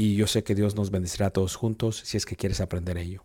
[0.00, 2.96] y yo sé que Dios nos bendecirá a todos juntos si es que quieres aprender
[2.96, 3.24] ello.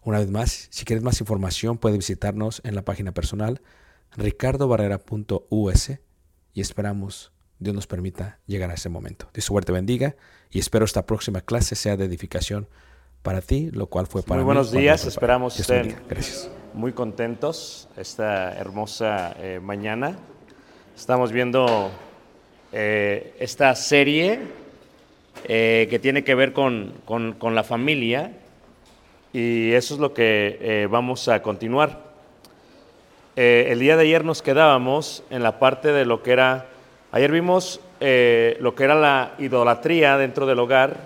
[0.00, 3.60] Una vez más, si quieres más información, puedes visitarnos en la página personal
[4.16, 5.90] ricardobarrera.us
[6.54, 9.28] y esperamos Dios nos permita llegar a ese momento.
[9.34, 10.14] Dios suerte bendiga
[10.50, 12.68] y espero esta próxima clase sea de edificación
[13.22, 15.96] para ti, lo cual fue para Muy buenos días, esperamos estén.
[16.08, 16.48] Gracias.
[16.74, 20.16] muy contentos esta hermosa eh, mañana.
[20.94, 21.90] Estamos viendo
[22.70, 24.63] eh, esta serie
[25.46, 28.32] eh, que tiene que ver con, con- la familia
[29.32, 32.00] y eso es lo que eh, vamos a continuar.
[33.36, 36.66] Eh, el día de ayer nos quedábamos en la parte de lo que era,
[37.12, 40.96] ayer vimos lo que era la idolatría dentro del hogar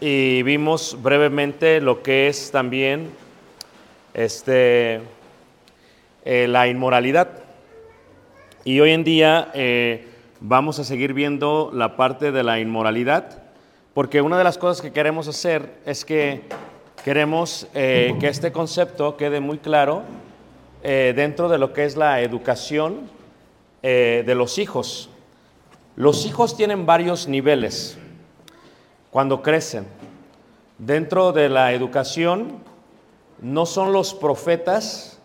[0.00, 3.10] y vimos brevemente lo que es también
[4.14, 5.00] este,
[6.24, 7.28] la inmoralidad.
[8.64, 9.50] Y hoy en día
[10.40, 13.42] vamos a seguir viendo la parte de la inmoralidad,
[13.94, 16.42] porque una de las cosas que queremos hacer es que
[17.04, 20.02] queremos eh, que este concepto quede muy claro
[20.82, 23.08] eh, dentro de lo que es la educación
[23.84, 25.10] eh, de los hijos.
[25.94, 27.96] Los hijos tienen varios niveles
[29.12, 29.86] cuando crecen.
[30.78, 32.58] Dentro de la educación
[33.40, 35.20] no son los profetas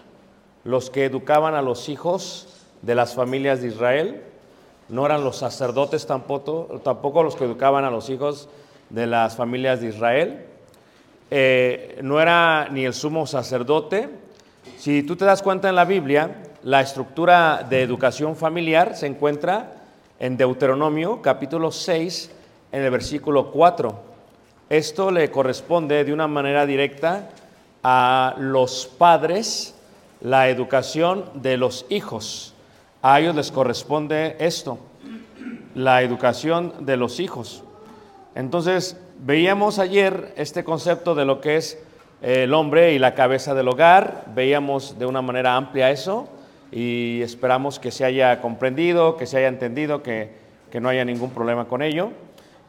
[0.64, 4.22] los que educaban a los hijos de las familias de Israel,
[4.90, 8.50] no eran los sacerdotes tampoco, tampoco los que educaban a los hijos
[8.90, 10.46] de las familias de Israel,
[11.32, 14.10] eh, no era ni el sumo sacerdote.
[14.78, 19.74] Si tú te das cuenta en la Biblia, la estructura de educación familiar se encuentra
[20.20, 22.32] en Deuteronomio capítulo 6,
[22.72, 24.10] en el versículo 4.
[24.70, 27.30] Esto le corresponde de una manera directa
[27.84, 29.76] a los padres
[30.22, 32.54] la educación de los hijos.
[33.02, 34.78] A ellos les corresponde esto,
[35.76, 37.64] la educación de los hijos.
[38.36, 41.82] Entonces, veíamos ayer este concepto de lo que es
[42.22, 46.28] el hombre y la cabeza del hogar, veíamos de una manera amplia eso
[46.72, 50.32] y esperamos que se haya comprendido, que se haya entendido, que,
[50.72, 52.12] que no haya ningún problema con ello.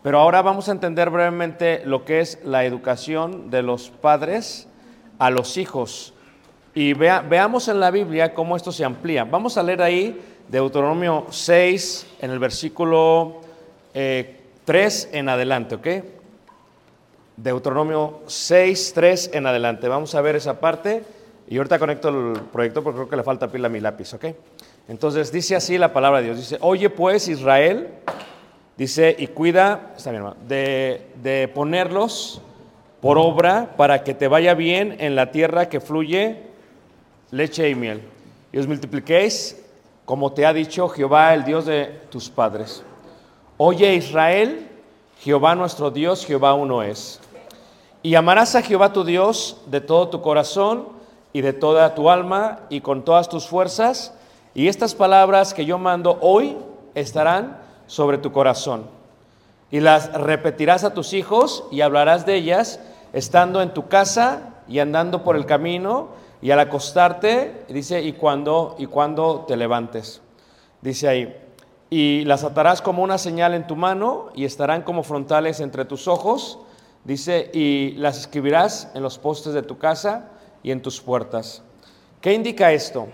[0.02, 4.66] Pero ahora vamos a entender brevemente lo que es la educación de los padres
[5.18, 6.14] a los hijos.
[6.72, 9.24] Y vea- veamos en la Biblia cómo esto se amplía.
[9.24, 10.18] Vamos a leer ahí
[10.48, 13.40] Deuteronomio 6, en el versículo
[13.92, 14.39] eh,
[14.70, 15.86] 3 en adelante, ¿ok?
[17.36, 19.88] Deuteronomio 6, 3 en adelante.
[19.88, 21.02] Vamos a ver esa parte
[21.48, 24.26] y ahorita conecto el proyecto porque creo que le falta pila a mi lápiz, ¿ok?
[24.86, 26.36] Entonces dice así la palabra de Dios.
[26.36, 27.88] Dice, oye pues Israel,
[28.76, 32.40] dice, y cuida, está bien, de, de ponerlos
[33.00, 36.44] por obra para que te vaya bien en la tierra que fluye
[37.32, 38.02] leche y miel.
[38.52, 39.60] Y os multipliquéis
[40.04, 42.84] como te ha dicho Jehová, el Dios de tus padres.
[43.62, 44.66] Oye Israel,
[45.18, 47.20] Jehová nuestro Dios, Jehová uno es.
[48.02, 50.88] Y amarás a Jehová tu Dios de todo tu corazón
[51.34, 54.14] y de toda tu alma y con todas tus fuerzas.
[54.54, 56.56] Y estas palabras que yo mando hoy
[56.94, 58.86] estarán sobre tu corazón.
[59.70, 62.80] Y las repetirás a tus hijos y hablarás de ellas
[63.12, 66.08] estando en tu casa y andando por el camino
[66.40, 70.22] y al acostarte, dice, y cuando, y cuando te levantes.
[70.80, 71.36] Dice ahí,
[71.90, 76.06] y las atarás como una señal en tu mano y estarán como frontales entre tus
[76.06, 76.60] ojos.
[77.04, 80.30] Dice, y las escribirás en los postes de tu casa
[80.62, 81.62] y en tus puertas.
[82.20, 83.08] ¿Qué indica esto?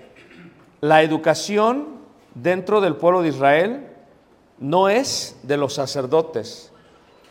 [0.80, 2.00] La educación
[2.34, 3.86] dentro del pueblo de Israel
[4.58, 6.72] no es de los sacerdotes,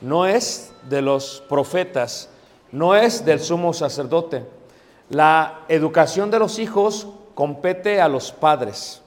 [0.02, 2.30] no es de los profetas,
[2.72, 4.46] no es del sumo sacerdote.
[5.10, 9.02] La educación de los hijos compete a los padres.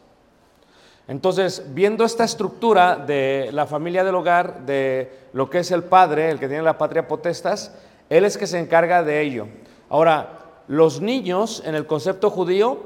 [1.09, 6.31] Entonces, viendo esta estructura de la familia del hogar, de lo que es el padre,
[6.31, 7.75] el que tiene la patria potestas,
[8.11, 9.49] él es que se encarga de ello.
[9.89, 10.39] Ahora,
[10.69, 12.81] los niños en el concepto judío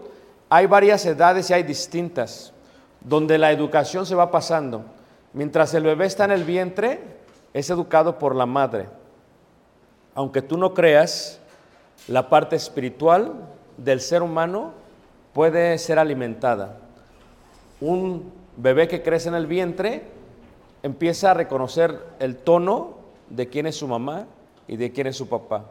[0.49, 2.53] hay varias edades y hay distintas,
[3.01, 4.85] donde la educación se va pasando.
[5.33, 7.01] Mientras el bebé está en el vientre,
[7.53, 8.87] es educado por la madre.
[10.15, 11.41] Aunque tú no creas,
[12.07, 13.33] la parte espiritual
[13.77, 14.75] del ser humano
[15.33, 16.82] puede ser alimentada.
[17.83, 20.05] Un bebé que crece en el vientre
[20.85, 22.95] empieza a reconocer el tono
[23.29, 24.27] de quién es su mamá
[24.69, 25.65] y de quién es su papá.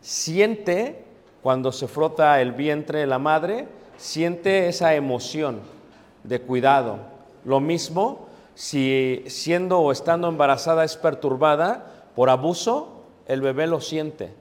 [0.00, 1.04] Siente
[1.42, 3.68] cuando se frota el vientre de la madre,
[3.98, 5.60] siente esa emoción
[6.24, 6.96] de cuidado.
[7.44, 14.32] Lo mismo si siendo o estando embarazada es perturbada por abuso, el bebé lo siente,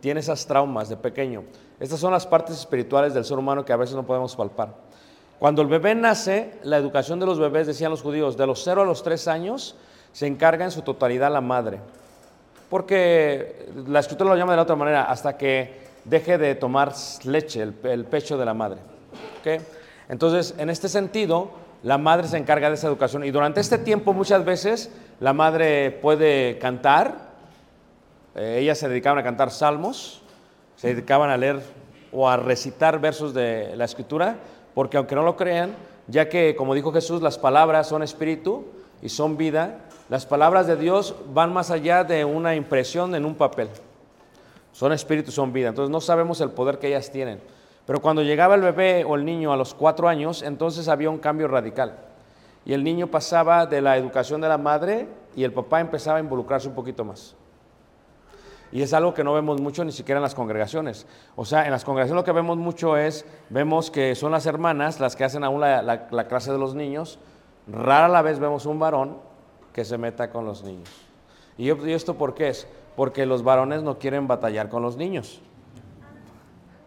[0.00, 1.44] tiene esas traumas de pequeño.
[1.78, 4.85] Estas son las partes espirituales del ser humano que a veces no podemos palpar.
[5.38, 8.82] Cuando el bebé nace, la educación de los bebés, decían los judíos, de los 0
[8.82, 9.76] a los 3 años,
[10.12, 11.78] se encarga en su totalidad la madre.
[12.70, 16.92] Porque la escritura lo llama de la otra manera, hasta que deje de tomar
[17.24, 18.80] leche, el, el pecho de la madre.
[19.40, 19.62] ¿Ok?
[20.08, 21.50] Entonces, en este sentido,
[21.82, 23.24] la madre se encarga de esa educación.
[23.24, 24.90] Y durante este tiempo, muchas veces,
[25.20, 27.14] la madre puede cantar.
[28.34, 30.22] Eh, ellas se dedicaban a cantar salmos,
[30.76, 31.62] se dedicaban a leer
[32.12, 34.36] o a recitar versos de la escritura,
[34.76, 35.74] porque aunque no lo crean,
[36.06, 38.66] ya que, como dijo Jesús, las palabras son espíritu
[39.00, 39.78] y son vida,
[40.10, 43.70] las palabras de Dios van más allá de una impresión en un papel.
[44.72, 45.70] Son espíritu, son vida.
[45.70, 47.40] Entonces no sabemos el poder que ellas tienen.
[47.86, 51.16] Pero cuando llegaba el bebé o el niño a los cuatro años, entonces había un
[51.16, 51.96] cambio radical.
[52.66, 56.20] Y el niño pasaba de la educación de la madre y el papá empezaba a
[56.20, 57.34] involucrarse un poquito más.
[58.72, 61.06] Y es algo que no vemos mucho ni siquiera en las congregaciones.
[61.36, 65.00] O sea, en las congregaciones lo que vemos mucho es, vemos que son las hermanas
[65.00, 67.18] las que hacen aún la, la, la clase de los niños.
[67.68, 69.18] Rara la vez vemos un varón
[69.72, 70.90] que se meta con los niños.
[71.58, 72.66] ¿Y, y esto por qué es?
[72.96, 75.40] Porque los varones no quieren batallar con los niños.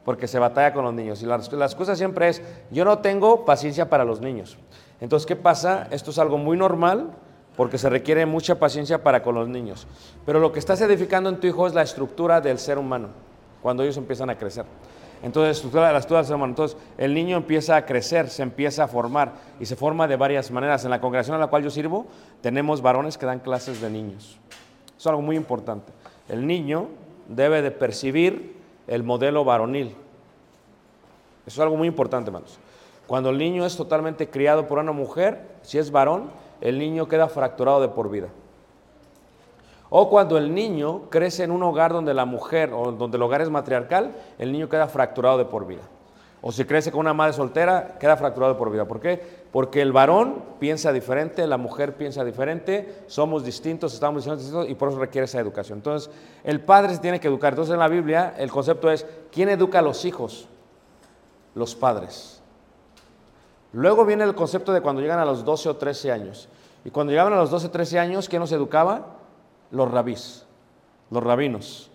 [0.04, 1.22] Porque se batalla con los niños.
[1.22, 4.58] Y la, la excusa siempre es, yo no tengo paciencia para los niños.
[5.00, 5.88] Entonces, ¿qué pasa?
[5.92, 7.12] Esto es algo muy normal
[7.60, 9.86] porque se requiere mucha paciencia para con los niños.
[10.26, 13.10] Pero lo que estás edificando en tu hijo es la estructura del ser humano
[13.62, 14.64] cuando ellos empiezan a crecer.
[15.22, 16.52] Entonces, estructura la estructura del ser humano.
[16.52, 20.52] Entonces, el niño empieza a crecer, se empieza a formar y se forma de varias
[20.52, 20.86] maneras.
[20.86, 22.06] En la congregación a la cual yo sirvo,
[22.40, 24.40] tenemos varones que dan clases de niños.
[24.88, 25.92] Eso es algo muy importante.
[26.30, 26.88] El niño
[27.28, 28.56] debe de percibir
[28.88, 29.88] el modelo varonil.
[31.46, 32.58] Eso es algo muy importante, hermanos.
[33.06, 36.30] Cuando el niño es totalmente criado por una mujer, si es varón,
[36.62, 38.28] el niño queda fracturado de por vida.
[39.90, 43.42] O cuando el niño crece en un hogar donde la mujer o donde el hogar
[43.42, 45.82] es matriarcal, el niño queda fracturado de por vida.
[46.42, 48.86] O si crece con una madre soltera, queda fracturado de por vida.
[48.86, 49.22] ¿Por qué?
[49.52, 54.90] Porque el varón piensa diferente, la mujer piensa diferente, somos distintos, estamos distintos y por
[54.90, 55.80] eso requiere esa educación.
[55.80, 56.10] Entonces,
[56.44, 57.54] el padre se tiene que educar.
[57.54, 60.48] Entonces, en la Biblia, el concepto es: ¿quién educa a los hijos?
[61.56, 62.39] Los padres.
[63.72, 66.50] Luego viene el concepto de cuando llegan a los 12 o 13 años.
[66.84, 69.18] Y cuando llegaban a los 12 o 13 años, ¿quién nos educaba?
[69.72, 70.46] Los rabís,
[71.12, 71.92] los rabinos,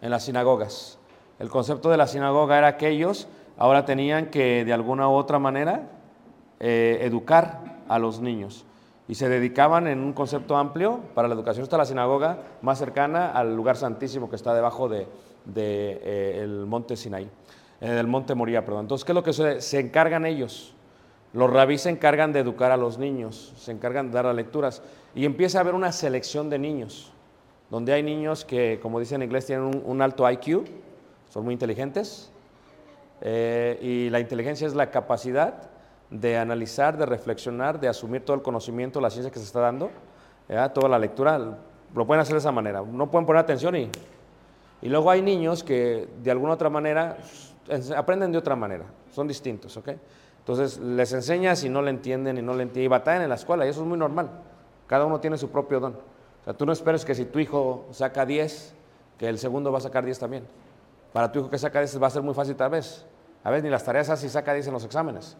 [0.00, 0.98] en las sinagogas.
[1.38, 3.28] El concepto de la sinagoga era que ellos
[3.58, 5.88] ahora tenían que, de alguna u otra manera,
[6.60, 8.64] eh, educar a los niños.
[9.08, 11.64] Y se dedicaban en un concepto amplio para la educación.
[11.64, 15.06] Está la sinagoga más cercana al lugar santísimo que está debajo del
[15.44, 17.28] de, eh, el monte Sinaí,
[17.80, 18.82] eh, del monte Moría, perdón.
[18.82, 19.60] Entonces, ¿qué es lo que sucede?
[19.60, 20.74] Se encargan ellos.
[21.32, 24.82] Los rabís se encargan de educar a los niños, se encargan de dar las lecturas.
[25.14, 27.12] Y empieza a haber una selección de niños,
[27.70, 30.64] donde hay niños que, como dicen en inglés, tienen un, alto IQ,
[31.30, 32.30] son muy inteligentes.
[33.22, 35.70] Eh, y la inteligencia es la capacidad
[36.10, 39.90] de analizar, de reflexionar, de asumir todo el conocimiento, la ciencia que se está dando,
[40.48, 40.72] ¿verdad?
[40.74, 41.38] toda la lectura,
[41.94, 42.82] lo pueden hacer de esa manera.
[42.82, 43.90] No pueden poner atención y,
[44.82, 47.16] y luego hay niños que de alguna otra manera
[47.96, 49.90] aprenden de otra manera, son distintos, ¿ok?
[50.42, 53.36] Entonces les enseñas y no le entienden y no le entienden y batallan en la
[53.36, 54.28] escuela y eso es muy normal.
[54.88, 55.92] Cada uno tiene su propio don.
[55.92, 58.74] O sea, tú no esperes que si tu hijo saca 10,
[59.18, 60.44] que el segundo va a sacar 10 también.
[61.12, 63.06] Para tu hijo que saca 10 va a ser muy fácil tal vez.
[63.44, 65.36] A veces ni las tareas así saca 10 en los exámenes.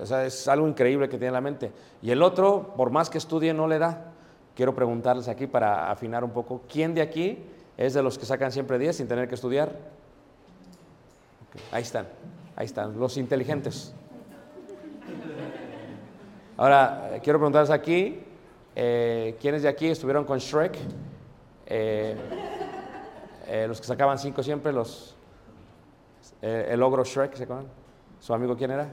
[0.00, 1.70] O sea, es algo increíble que tiene en la mente.
[2.02, 4.12] Y el otro, por más que estudie, no le da.
[4.56, 7.38] Quiero preguntarles aquí para afinar un poco, ¿quién de aquí
[7.76, 9.70] es de los que sacan siempre 10 sin tener que estudiar?
[11.70, 12.08] Ahí están,
[12.56, 13.94] ahí están, los inteligentes.
[16.56, 18.22] Ahora, eh, quiero preguntarles aquí,
[18.76, 20.76] eh, ¿quiénes de aquí estuvieron con Shrek?
[21.66, 22.16] Eh,
[23.66, 25.16] los que sacaban 5 siempre, los,
[26.40, 27.66] el ogro Shrek, ¿se acuerdan?
[28.20, 28.88] ¿Su amigo quién era?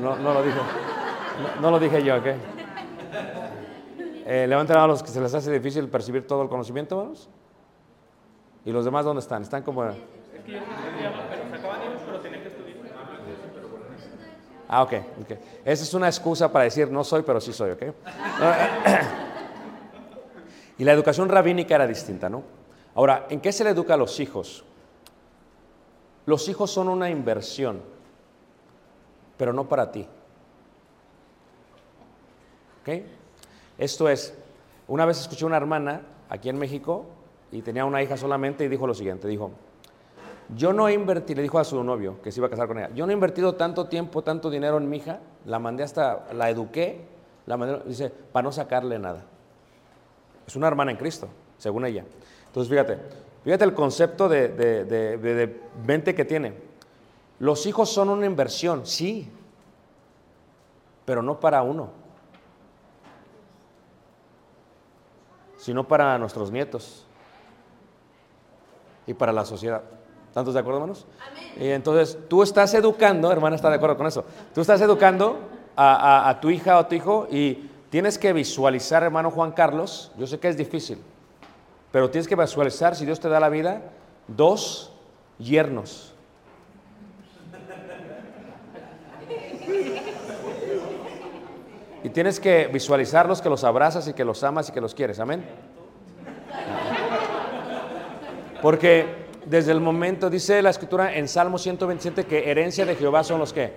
[0.00, 0.58] No, lo dije.
[0.58, 2.26] No, no lo dije yo, ¿ok?
[4.26, 7.28] Levanten a los que se les hace difícil percibir todo el conocimiento, vamos.
[8.64, 9.42] ¿Y los demás dónde están?
[9.42, 9.84] Están como...
[14.68, 14.92] Ah, ok,
[15.22, 15.30] ok.
[15.64, 17.82] Esa es una excusa para decir no soy, pero sí soy, ¿ok?
[20.78, 22.42] y la educación rabínica era distinta, ¿no?
[22.94, 24.64] Ahora, ¿en qué se le educa a los hijos?
[26.24, 27.80] Los hijos son una inversión,
[29.36, 30.06] pero no para ti.
[32.82, 33.02] ¿Ok?
[33.78, 34.34] Esto es,
[34.88, 37.06] una vez escuché una hermana aquí en México
[37.52, 39.52] y tenía una hija solamente y dijo lo siguiente, dijo,
[40.54, 42.78] yo no he invertido, le dijo a su novio que se iba a casar con
[42.78, 46.26] ella, yo no he invertido tanto tiempo, tanto dinero en mi hija, la mandé hasta,
[46.32, 47.04] la eduqué,
[47.46, 49.24] la mandé, dice, para no sacarle nada.
[50.46, 52.04] Es una hermana en Cristo, según ella.
[52.46, 52.98] Entonces, fíjate,
[53.42, 56.54] fíjate el concepto de, de, de- de- mente que tiene.
[57.40, 59.30] Los hijos son una inversión, sí,
[61.04, 61.90] pero no para uno,
[65.56, 67.04] sino para nuestros nietos
[69.06, 69.82] y para la sociedad.
[70.36, 71.06] ¿Tantos de acuerdo, hermanos?
[71.58, 74.22] Y entonces tú estás educando, hermana está de acuerdo con eso,
[74.54, 75.38] tú estás educando
[75.74, 75.94] a,
[76.26, 80.12] a- a tu hija o a tu hijo y tienes que visualizar, hermano Juan Carlos,
[80.18, 80.98] yo sé que es difícil,
[81.90, 83.80] pero tienes que visualizar, si Dios te da la vida,
[84.28, 84.92] dos
[85.38, 86.12] yernos.
[92.04, 95.18] Y tienes que visualizarlos, que los abrazas y que los amas y que los quieres.
[95.18, 95.42] Amén.
[98.60, 103.38] Porque desde el momento, dice la escritura en Salmo 127, que herencia de Jehová son
[103.38, 103.72] los que.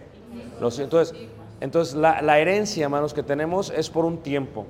[0.59, 1.15] Los, entonces,
[1.61, 4.65] entonces la, herencia, hermanos, que tenemos es por un tiempo.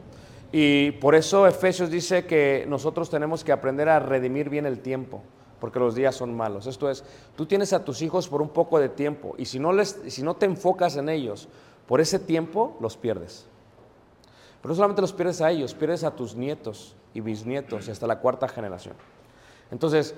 [0.51, 5.21] Y por eso Efesios dice que nosotros tenemos que aprender a redimir bien el tiempo,
[5.59, 6.67] porque los días son malos.
[6.67, 7.03] Esto es,
[7.35, 10.23] tú tienes a tus hijos por un poco de tiempo y si no, les, si
[10.23, 11.47] no te enfocas en ellos
[11.87, 13.47] por ese tiempo, los pierdes.
[14.61, 18.07] Pero no solamente los pierdes a ellos, pierdes a tus nietos y bisnietos y hasta
[18.07, 18.95] la cuarta generación.
[19.71, 20.15] Entonces,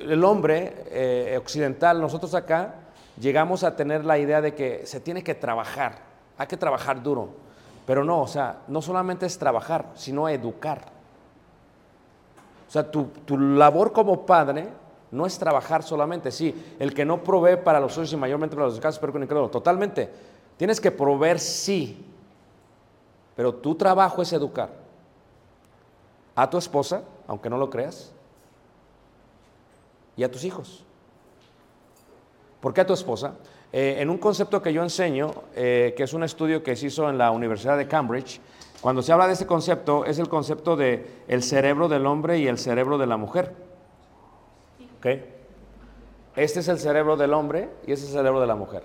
[0.00, 2.74] el hombre eh, occidental, nosotros acá,
[3.20, 5.98] llegamos a tener la idea de que se tiene que trabajar,
[6.38, 7.28] hay que trabajar duro.
[7.86, 10.80] Pero no, o sea, no solamente es trabajar, sino educar.
[12.66, 14.68] O sea, tu, tu labor como padre
[15.10, 18.66] no es trabajar solamente, sí, el que no provee para los suyos y mayormente para
[18.66, 20.10] los escasos, pero con totalmente.
[20.56, 22.04] Tienes que proveer, sí,
[23.36, 24.70] pero tu trabajo es educar
[26.34, 28.13] a tu esposa, aunque no lo creas,
[30.16, 30.84] y a tus hijos.
[32.60, 33.34] ¿Por qué a tu esposa?
[33.72, 37.10] Eh, en un concepto que yo enseño, eh, que es un estudio que se hizo
[37.10, 38.40] en la Universidad de Cambridge,
[38.80, 42.46] cuando se habla de ese concepto, es el concepto de el cerebro del hombre y
[42.46, 43.52] el cerebro de la mujer.
[44.98, 45.06] ¿Ok?
[46.36, 48.82] Este es el cerebro del hombre y este es el cerebro de la mujer.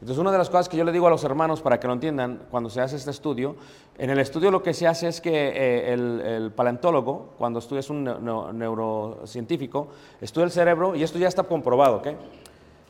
[0.00, 1.92] Entonces, una de las cosas que yo le digo a los hermanos para que lo
[1.92, 3.56] entiendan cuando se hace este estudio,
[3.98, 7.90] en el estudio lo que se hace es que eh, el, paleontólogo, cuando estudia, es
[7.90, 9.88] un neu- neu- neurocientífico,
[10.22, 12.08] estudia el cerebro y esto ya está comprobado, ¿ok?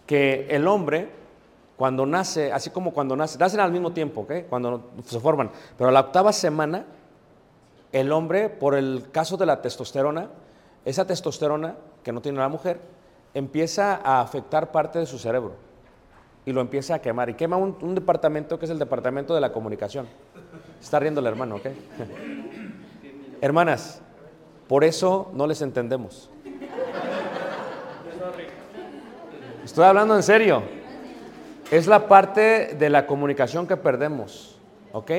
[0.06, 1.10] Que el hombre,
[1.76, 4.32] cuando nace, así como cuando nace, nacen al mismo tiempo, ¿ok?
[4.48, 6.84] Cuando se forman, pero a la octava semana,
[7.90, 10.28] el hombre, por el caso de la testosterona,
[10.84, 11.74] esa testosterona
[12.04, 12.80] que no tiene la mujer,
[13.34, 15.69] empieza a afectar parte de su cerebro
[16.44, 17.30] y lo empieza a quemar.
[17.30, 20.06] Y quema un, un departamento que es el departamento de la comunicación.
[20.80, 21.66] Está riendo el hermano, ¿ok?
[23.40, 24.02] Hermanas,
[24.68, 26.30] por eso no les entendemos.
[29.64, 30.62] Estoy hablando en serio.
[31.70, 34.58] Es la parte de la comunicación que perdemos,
[34.92, 35.10] ¿ok?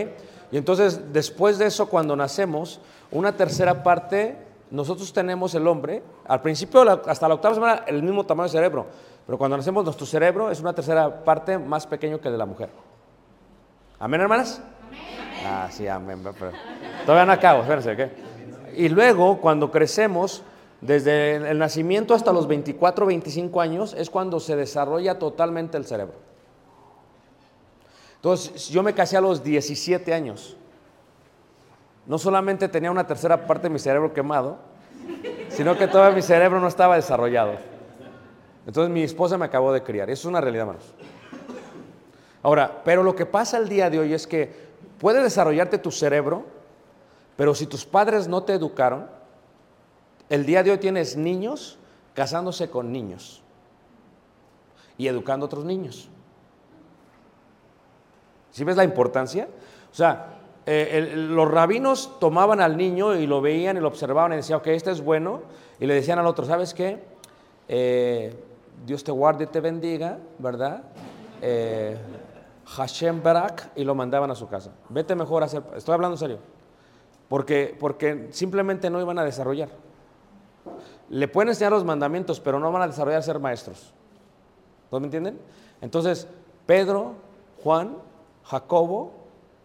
[0.52, 4.38] Y entonces, después de eso, cuando nacemos, una tercera parte,
[4.70, 8.88] nosotros tenemos el hombre, al principio, hasta la octava semana, el mismo tamaño de cerebro,
[9.26, 12.46] pero cuando nacemos, nuestro cerebro es una tercera parte más pequeño que el de la
[12.46, 12.70] mujer.
[14.00, 14.62] ¿Amén, hermanas?
[15.46, 16.22] Ah, sí, amén.
[16.24, 16.52] pero
[17.06, 18.12] todavía no acabo, espérense, ¿ok?
[18.76, 20.44] Y luego, cuando crecemos,
[20.82, 26.16] desde el nacimiento hasta los 24, 25 años, es cuando se desarrolla totalmente el cerebro.
[28.16, 30.56] Entonces, yo me casé a los 17 años.
[32.06, 34.58] No solamente tenía una tercera parte de mi cerebro quemado,
[35.50, 37.54] sino que todo mi cerebro no estaba desarrollado.
[38.66, 40.10] Entonces mi esposa me acabó de criar.
[40.10, 40.94] Eso es una realidad, hermanos.
[42.44, 44.52] Ahora, pero lo que pasa el día de hoy es que
[45.00, 46.46] puede desarrollarte tu cerebro,
[47.36, 49.08] pero si tus padres no te educaron,
[50.30, 51.78] el día de hoy tienes niños
[52.14, 53.42] casándose con niños
[54.98, 56.10] y educando a otros niños.
[58.52, 59.48] ¿Sí ves la importancia?
[59.92, 64.38] O sea, eh, los rabinos tomaban al niño y lo veían y lo observaban y
[64.38, 65.42] decían, ok, este es bueno.
[65.80, 67.02] Y le decían al otro, ¿sabes qué?
[67.68, 68.36] Eh,
[68.86, 70.84] Dios te guarde y te bendiga, ¿verdad?
[71.42, 71.98] Eh,
[72.66, 74.72] Hashem Barak, y lo mandaban a su casa.
[74.90, 76.40] Vete mejor a hacer, estoy hablando en serio,
[77.28, 79.70] porque, porque simplemente no iban a desarrollar.
[81.10, 83.94] Le pueden enseñar los mandamientos, pero no van a desarrollar ser maestros.
[84.92, 85.40] ¿No me entienden?
[85.82, 86.28] Entonces,
[86.66, 87.16] Pedro,
[87.64, 87.98] Juan,
[88.44, 89.12] Jacobo,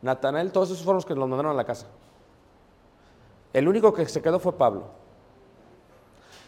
[0.03, 1.87] Natanael, todos esos fueron los que los mandaron a la casa.
[3.53, 4.85] El único que se quedó fue Pablo.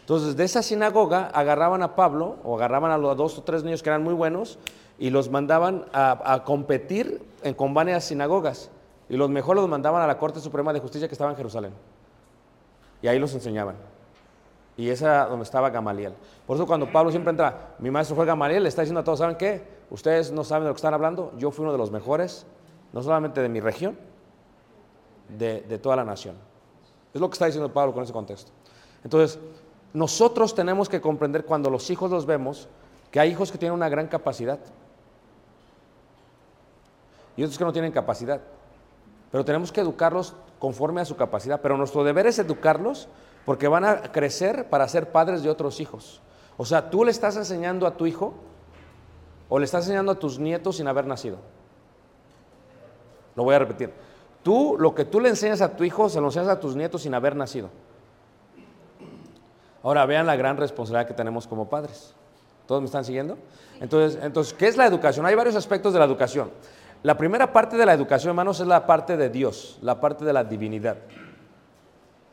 [0.09, 3.83] Entonces, de esa sinagoga agarraban a Pablo o agarraban a los dos o tres niños
[3.83, 4.57] que eran muy buenos
[4.97, 8.71] y los mandaban a, competir en, con varias sinagogas.
[9.07, 11.73] Y los mejores los mandaban a la Corte Suprema de Justicia que estaba en Jerusalén.
[13.03, 13.75] Y ahí los enseñaban.
[14.77, 16.15] Y esa era donde estaba Gamaliel.
[16.47, 19.19] Por eso cuando Pablo siempre entra, mi maestro fue Gamaliel, le está diciendo a todos,
[19.19, 19.61] ¿saben qué?
[19.91, 22.47] Ustedes no saben de lo que están hablando, yo fui uno de los mejores,
[22.93, 23.95] no solamente de mi región,
[25.37, 26.35] de, de toda la nación.
[27.13, 28.51] Es lo que está diciendo Pablo con ese contexto.
[29.03, 29.39] Entonces,
[29.93, 32.67] nosotros tenemos que comprender cuando los hijos los vemos,
[33.11, 34.59] que hay hijos que tienen una gran capacidad
[37.35, 38.41] y otros que no tienen capacidad.
[39.31, 41.61] Pero tenemos que educarlos conforme a su capacidad.
[41.61, 43.07] Pero nuestro deber es educarlos
[43.45, 46.21] porque van a crecer para ser padres de otros hijos.
[46.57, 48.33] O sea, tú le estás enseñando a tu hijo
[49.47, 51.37] o le estás enseñando a tus nietos sin haber nacido.
[53.35, 53.93] Lo voy a repetir.
[54.43, 57.03] Tú, lo que tú le enseñas a tu hijo, se lo enseñas a tus nietos
[57.03, 57.69] sin haber nacido.
[59.83, 62.13] Ahora vean la gran responsabilidad que tenemos como padres.
[62.65, 63.37] ¿Todos me están siguiendo?
[63.79, 65.25] Entonces, entonces, ¿qué es la educación?
[65.25, 66.51] Hay varios aspectos de la educación.
[67.01, 70.33] La primera parte de la educación, hermanos, es la parte de Dios, la parte de
[70.33, 70.97] la divinidad.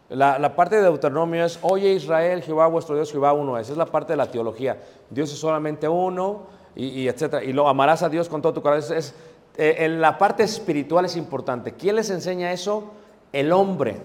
[0.08, 3.70] La, la parte de Deuteronomio es, oye Israel, Jehová vuestro Dios, Jehová uno es.
[3.70, 4.76] Es la parte de la teología.
[5.10, 6.42] Dios es solamente uno
[6.74, 7.42] y, y etcétera.
[7.44, 8.96] Y lo amarás a Dios con todo tu corazón.
[8.96, 9.14] Es-
[9.58, 11.72] eh, en la parte espiritual es importante.
[11.72, 12.92] ¿Quién les enseña eso?
[13.32, 14.02] El hombre,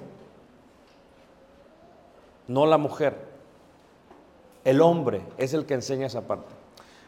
[2.48, 3.31] no la mujer.
[4.64, 6.54] El hombre es el que enseña esa parte.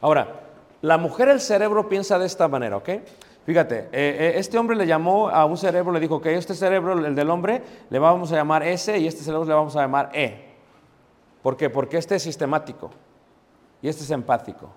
[0.02, 0.42] Ahora,
[0.82, 2.90] la mujer, el cerebro piensa de esta manera, ¿ok?
[3.46, 6.94] Fíjate, eh, eh, este hombre le llamó a un cerebro, le dijo que este cerebro,
[6.94, 10.10] el del hombre, le vamos a llamar S y este cerebro le vamos a llamar
[10.14, 10.54] E.
[11.42, 11.70] ¿Por qué?
[11.70, 12.90] Porque este es sistemático
[13.82, 14.70] y este es empático.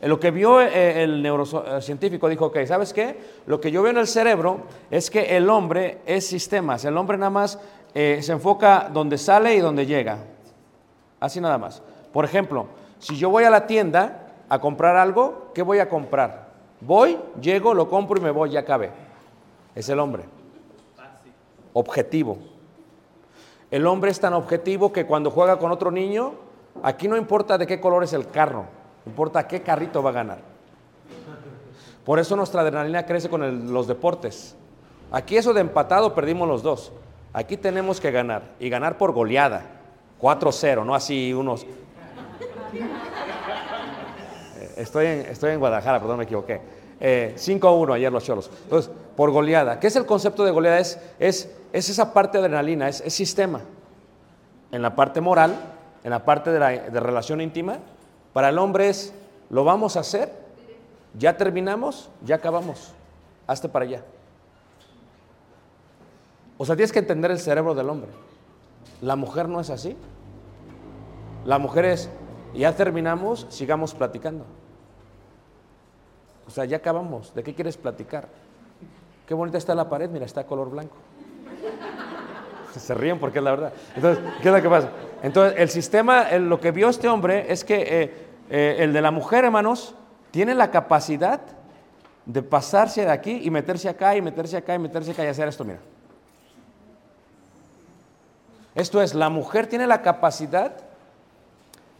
[0.00, 3.18] Eh, Lo que vio el neurocientífico dijo, ok, ¿sabes qué?
[3.46, 6.86] Lo que yo veo en el cerebro es que el hombre es sistemas.
[6.86, 7.58] El hombre nada más
[7.94, 10.18] se enfoca donde sale y donde llega.
[11.22, 11.80] Así nada más.
[12.12, 12.66] Por ejemplo,
[12.98, 16.48] si yo voy a la tienda a comprar algo, ¿qué voy a comprar?
[16.80, 18.90] Voy, llego, lo compro y me voy, ya acabé.
[19.72, 20.24] Es el hombre.
[21.74, 22.38] Objetivo.
[23.70, 26.32] El hombre es tan objetivo que cuando juega con otro niño,
[26.82, 28.64] aquí no importa de qué color es el carro,
[29.06, 30.38] importa qué carrito va a ganar.
[32.04, 34.56] Por eso nuestra adrenalina crece con los deportes.
[35.12, 36.92] Aquí eso de empatado perdimos los dos.
[37.32, 39.81] Aquí tenemos que ganar y ganar por goleada.
[40.22, 41.64] 4-0, no así unos...
[41.64, 41.68] Eh,
[44.76, 46.60] Estoy en, estoy en Guadalajara, perdón, me equivoqué.
[47.00, 48.50] Eh, 5-1 ayer los cholos.
[48.62, 49.80] Entonces, por goleada.
[49.80, 50.78] ¿Qué es el concepto de goleada?
[50.78, 53.60] Es, es, es esa parte de adrenalina, es, sistema.
[54.70, 55.54] En la parte moral,
[56.04, 57.78] en la parte de, la, de relación íntima,
[58.32, 59.12] para el hombre es,
[59.50, 60.32] lo vamos a hacer,
[61.18, 62.94] ya terminamos, ya acabamos,
[63.46, 64.04] hazte para allá.
[66.56, 68.10] O sea, tienes que entender el cerebro del hombre.
[69.00, 69.96] La mujer no es así.
[71.44, 72.10] La mujer es,
[72.54, 74.44] ya terminamos, sigamos platicando.
[76.46, 77.34] O sea, ya acabamos.
[77.34, 78.28] ¿De qué quieres platicar?
[79.26, 80.96] Qué bonita está la pared, mira, está color blanco.
[82.76, 83.72] Se ríen porque es la verdad.
[83.94, 84.90] Entonces, ¿qué es lo que pasa?
[85.22, 88.14] Entonces, el sistema, lo que vio este hombre es que eh,
[88.50, 89.94] eh, el de la mujer, hermanos,
[90.30, 91.40] tiene la capacidad
[92.24, 95.48] de pasarse de aquí y meterse acá y meterse acá y meterse acá y hacer
[95.48, 95.80] esto, mira.
[98.74, 100.91] Esto es, la mujer tiene la capacidad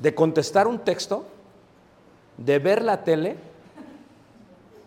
[0.03, 1.25] de contestar un texto,
[2.37, 3.37] de ver la tele,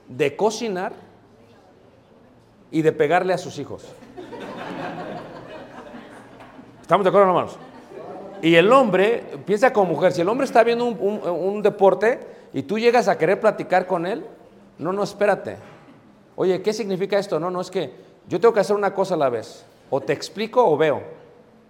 [0.10, 0.92] de cocinar
[2.70, 3.86] y de pegarle a sus hijos.
[6.82, 7.58] ¿Estamos de acuerdo, hermanos?
[8.42, 12.20] Y el hombre piensa como mujer, si el hombre está viendo un, deporte
[12.54, 14.26] y tú llegas a querer platicar con él,
[14.78, 15.56] no, no, espérate.
[16.36, 17.40] Oye, ¿qué significa esto?
[17.40, 17.90] No, no, es que
[18.28, 19.66] yo tengo que hacer una cosa a la vez.
[19.90, 21.02] O te explico o veo.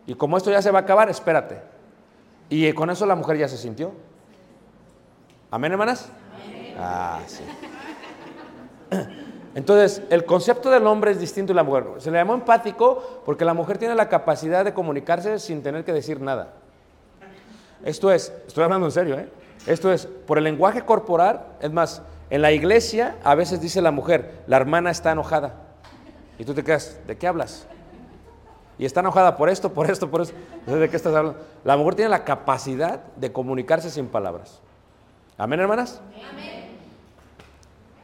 [0.08, 1.75] Y como esto ya se va a acabar, espérate.
[2.50, 3.92] Y con eso la mujer ya se sintió.
[5.52, 6.10] ¿Amén, hermanas?
[6.78, 7.44] Ah, sí.
[9.56, 11.86] Entonces, el concepto del hombre es distinto de la mujer.
[12.00, 15.94] Se le llamó empático porque la mujer tiene la capacidad de comunicarse sin tener que
[15.94, 16.56] decir nada.
[17.84, 19.30] Esto es, estoy hablando en serio, ¿eh?
[19.66, 23.92] Esto es, por el lenguaje corporal, es más, en la iglesia a veces dice la
[23.92, 25.54] mujer, la hermana está enojada.
[26.38, 27.68] Y tú te quedas, ¿de qué hablas?
[28.78, 30.36] Y está enojada por esto, por esto, por esto.
[30.66, 31.40] ¿de qué estás hablando?
[31.64, 34.60] La mujer tiene la capacidad de comunicarse sin palabras.
[35.38, 36.02] ¿Amén, hermanas?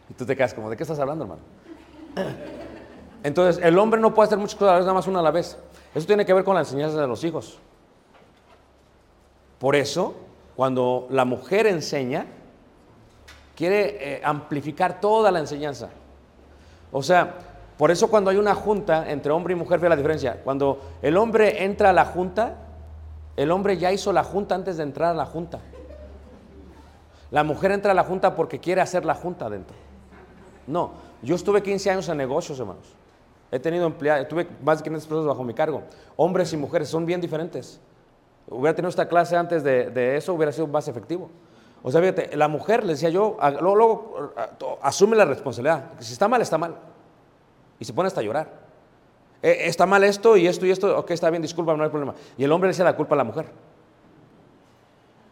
[0.10, 1.42] Y tú te quedas como, ¿de qué estás hablando, hermano?
[3.24, 5.24] Entonces, el hombre no puede hacer muchas cosas a la vez, nada más una a
[5.24, 5.58] la vez.
[5.94, 7.60] Eso tiene que ver con la enseñanza de los hijos.
[9.60, 10.16] Por eso,
[10.56, 12.26] cuando la mujer enseña,
[13.56, 15.90] quiere eh, amplificar toda la enseñanza.
[16.92, 17.36] O sea,
[17.82, 20.40] por eso cuando hay una junta entre hombre y mujer, ve la diferencia.
[20.44, 22.58] Cuando el hombre entra a la junta,
[23.36, 25.58] el hombre ya hizo la junta antes de entrar a la junta.
[27.32, 29.76] La mujer entra a la junta porque quiere hacer la junta adentro.
[30.68, 30.92] No,
[31.24, 32.86] yo estuve 15 años en negocios, hermanos.
[33.50, 35.82] He tenido empleados, tuve más de 500 personas bajo mi cargo.
[36.18, 37.82] Hombres y mujeres son bien diferentes.
[38.48, 41.32] Hubiera tenido esta clase antes de, eso, hubiera sido más efectivo.
[41.82, 44.34] O sea, fíjate, la mujer, le decía yo, luego,
[44.84, 45.94] asume la responsabilidad.
[45.98, 46.91] Si está mal, está mal.
[47.82, 48.48] Y se pone hasta a llorar.
[49.42, 52.14] "Eh, está mal esto y esto y esto, ok, está bien, disculpa, no hay problema.
[52.38, 53.48] Y el hombre le echa la culpa a la mujer.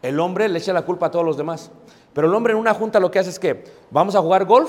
[0.02, 1.70] El hombre le echa la culpa a todos los demás.
[2.12, 4.68] Pero el hombre en una junta lo que hace es que vamos a jugar golf,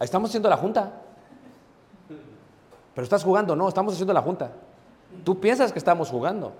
[0.00, 1.02] estamos haciendo la junta.
[2.94, 4.52] Pero estás jugando, no, estamos haciendo la junta.
[5.24, 6.52] Tú piensas que estamos jugando.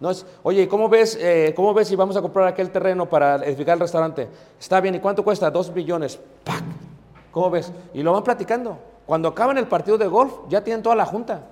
[0.00, 3.08] No es, oye, ¿y ¿cómo ves, eh, ¿cómo ves si vamos a comprar aquel terreno
[3.08, 4.28] para edificar el restaurante?
[4.58, 5.52] Está bien, ¿y cuánto cuesta?
[5.52, 6.18] Dos billones.
[7.30, 7.72] ¿Cómo ves?
[7.92, 8.76] Y lo van platicando.
[9.06, 11.42] Cuando acaban el partido de golf, ya tienen toda la junta.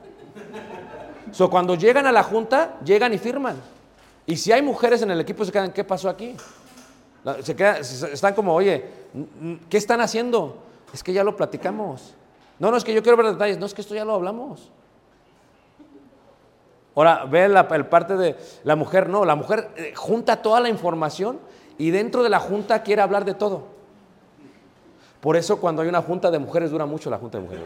[1.33, 3.57] So, cuando llegan a la junta, llegan y firman.
[4.27, 6.37] Y si hay mujeres en el equipo, se quedan, ¿qué pasó aquí?
[7.43, 8.85] Se queda- se- están como, oye,
[9.69, 10.59] ¿qué están haciendo?
[10.93, 12.15] Es que ya lo platicamos.
[12.59, 13.59] No, no, es que yo quiero ver detalles.
[13.59, 14.71] No, es que esto ya lo hablamos.
[16.95, 20.69] Ahora, ve la el parte de la mujer, no, la mujer eh, junta toda la
[20.69, 21.39] información
[21.79, 23.63] y dentro de la junta quiere hablar de todo.
[25.23, 27.65] Por eso cuando hay una junta de mujeres dura mucho la junta de mujeres.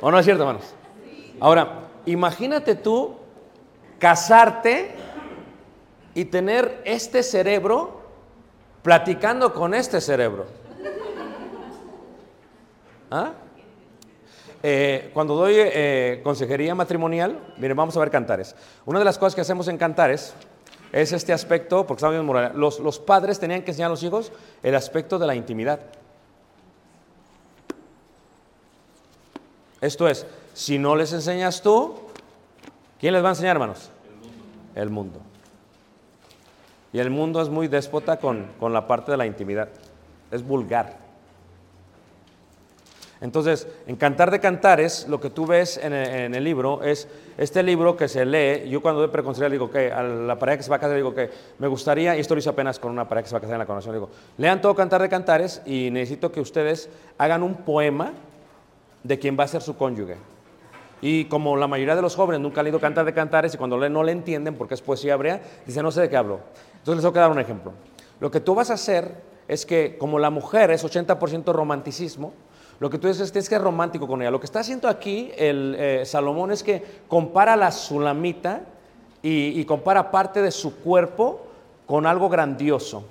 [0.00, 0.72] ¿O no es cierto, hermanos?
[1.40, 3.16] Ahora, imagínate tú
[3.98, 4.94] casarte
[6.14, 8.02] y tener este cerebro
[8.84, 10.46] platicando con este cerebro.
[13.10, 13.32] ¿Ah?
[14.62, 18.54] Eh, cuando doy eh, consejería matrimonial, miren, vamos a ver cantares.
[18.86, 20.34] Una de las cosas que hacemos en cantares
[20.92, 24.32] es este aspecto, porque estamos viendo los, los padres tenían que enseñar a los hijos
[24.62, 25.80] el aspecto de la intimidad.
[29.80, 31.94] Esto es, si no les enseñas tú,
[32.98, 33.90] ¿quién les va a enseñar, hermanos?
[34.74, 35.20] El mundo.
[36.92, 39.68] Y el mundo es muy déspota con, con la parte de la intimidad.
[40.30, 40.99] Es vulgar.
[43.20, 47.06] Entonces, en Cantar de Cantares, lo que tú ves en el, en el libro es
[47.36, 48.68] este libro que se lee.
[48.70, 51.14] Yo cuando doy preconciliar digo que a la pareja que se va a casar digo
[51.14, 53.40] que me gustaría, y esto lo hice apenas con una pareja que se va a
[53.42, 57.42] casar en la coronación, digo, lean todo Cantar de Cantares y necesito que ustedes hagan
[57.42, 58.12] un poema
[59.02, 60.16] de quien va a ser su cónyuge.
[61.02, 63.78] Y como la mayoría de los jóvenes nunca han leído Cantar de Cantares y cuando
[63.78, 66.40] leen no le entienden porque es poesía hebrea, dicen, no sé de qué hablo.
[66.78, 67.72] Entonces les tengo que dar un ejemplo.
[68.18, 69.14] Lo que tú vas a hacer
[69.48, 72.34] es que como la mujer es 80% romanticismo,
[72.80, 74.30] lo que tú dices es que es romántico con ella.
[74.30, 78.62] Lo que está haciendo aquí el eh, Salomón es que compara la sulamita
[79.22, 81.46] y, compara parte de su cuerpo
[81.86, 83.04] con algo grandioso.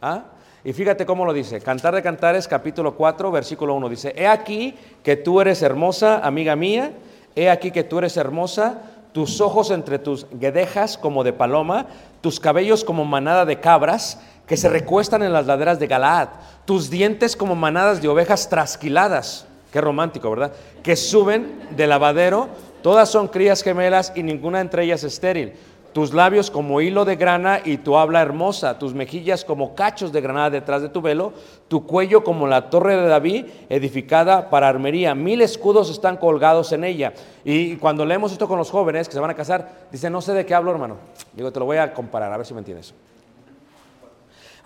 [0.00, 0.22] ¿Ah?
[0.62, 1.60] Y fíjate cómo lo dice.
[1.60, 3.88] Cantar de Cantares, capítulo 4, versículo 1.
[3.88, 6.92] Dice, he aquí que tú eres hermosa, amiga mía.
[7.34, 8.78] He aquí que tú eres hermosa,
[9.12, 11.86] tus ojos entre tus guedejas como de paloma,
[12.20, 14.20] tus cabellos como manada de cabras
[14.50, 16.30] que se recuestan en las laderas de Galaad,
[16.64, 19.46] tus dientes como manadas de ovejas trasquiladas.
[19.70, 20.50] Qué romántico, ¿verdad?
[20.82, 22.48] Que suben del lavadero,
[22.82, 25.52] todas son crías gemelas y ninguna entre ellas estéril.
[25.92, 30.20] Tus labios como hilo de grana y tu habla hermosa, tus mejillas como cachos de
[30.20, 31.32] granada detrás de tu velo,
[31.68, 35.14] tu cuello como la torre de David edificada para armería.
[35.14, 37.12] Mil escudos están colgados en ella.
[37.44, 40.32] Y cuando leemos esto con los jóvenes que se van a casar, dicen, no sé
[40.32, 40.96] de qué hablo, hermano.
[41.34, 42.92] Digo, te lo voy a comparar, a ver si me entiendes.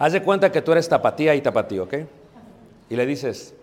[0.05, 1.95] Haz de cuenta que tú eres tapatía y tapatío, ¿ok?
[2.91, 3.55] Y le dices,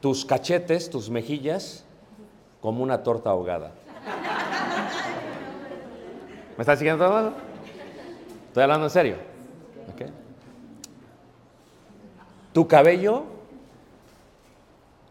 [0.00, 1.84] tus cachetes, tus mejillas,
[2.60, 3.70] como una torta ahogada.
[6.56, 7.32] ¿Me estás siguiendo todo?
[8.48, 9.16] Estoy hablando en serio.
[9.94, 10.10] ¿ok?
[12.52, 13.22] Tu cabello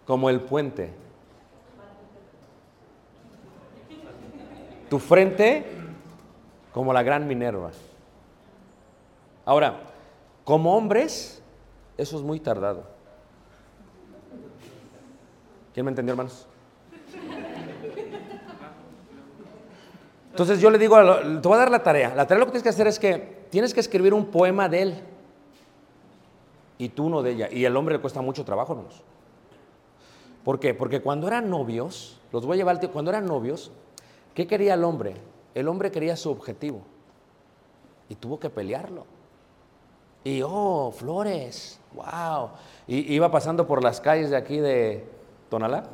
[0.05, 0.91] como el puente.
[4.89, 5.65] Tu frente
[6.73, 7.71] como la gran Minerva.
[9.47, 9.79] Ahora,
[10.43, 11.41] como hombres,
[11.97, 12.83] eso es muy tardado.
[15.73, 16.45] ¿Quién me entendió, hermanos?
[20.31, 20.97] Entonces yo le digo,
[21.41, 22.13] te voy a dar la tarea.
[22.13, 24.81] La tarea lo que tienes que hacer es que tienes que escribir un poema de
[24.81, 24.95] él
[26.77, 27.49] y tú uno de ella.
[27.49, 29.01] Y al hombre le cuesta mucho trabajo, hermanos.
[30.43, 30.73] ¿Por qué?
[30.73, 33.71] Porque cuando eran novios, los voy a llevar, al tío- cuando eran novios,
[34.35, 35.15] ¿qué quería el hombre?
[35.55, 36.81] El hombre quería su objetivo
[38.09, 39.05] y tuvo que pelearlo.
[40.27, 42.49] Y, oh, flores, wow.
[42.85, 45.07] Y iba pasando por las calles de aquí de
[45.49, 45.85] Tonalá.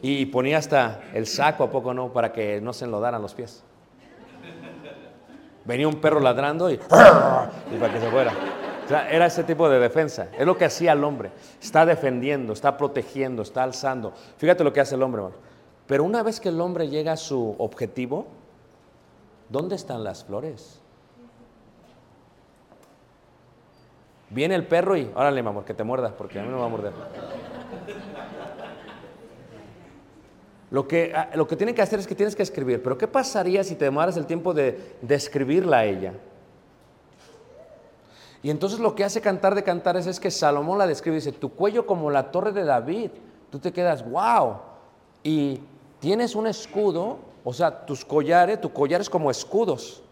[0.00, 2.12] Y ponía hasta el saco, ¿a poco no?
[2.12, 3.64] Para que no se enlodaran los pies.
[5.64, 8.32] Venía un perro ladrando y, y para que se fuera.
[8.84, 10.28] O sea, era ese tipo de defensa.
[10.38, 11.32] Es lo que hacía el hombre.
[11.60, 14.12] Está defendiendo, está protegiendo, está alzando.
[14.36, 15.42] Fíjate lo que hace el hombre, hermano.
[15.88, 18.28] Pero una vez que el hombre llega a su objetivo,
[19.48, 20.79] ¿dónde están las flores?
[24.30, 26.60] Viene el perro y, órale, mi amor, que te muerda, porque a mí no me
[26.60, 26.92] va a morder.
[30.70, 32.80] Lo que, ah, lo que tienen que hacer es que tienes que escribir.
[32.80, 36.14] Pero ¿qué pasaría si te demoras el tiempo de, de escribirla a ella?
[38.42, 41.50] Y entonces lo que hace Cantar de Cantares es que Salomón la describe dice, tu
[41.50, 43.10] cuello como la torre de David.
[43.50, 44.58] Tú te quedas, wow.
[45.24, 45.60] Y
[45.98, 50.02] tienes un escudo, o sea, tus collares, tu collar es como escudos.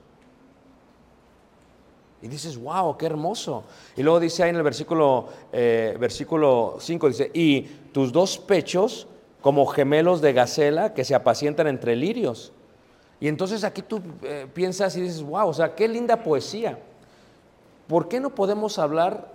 [2.20, 3.64] Y dices, wow, qué hermoso.
[3.96, 9.06] Y luego dice ahí en el versículo, eh, versículo 5, dice, y tus dos pechos
[9.40, 12.52] como gemelos de gacela que se apacientan entre lirios.
[13.20, 16.78] Y entonces aquí tú eh, piensas y dices, wow, o sea, qué linda poesía.
[17.86, 19.32] ¿Por qué no podemos hablar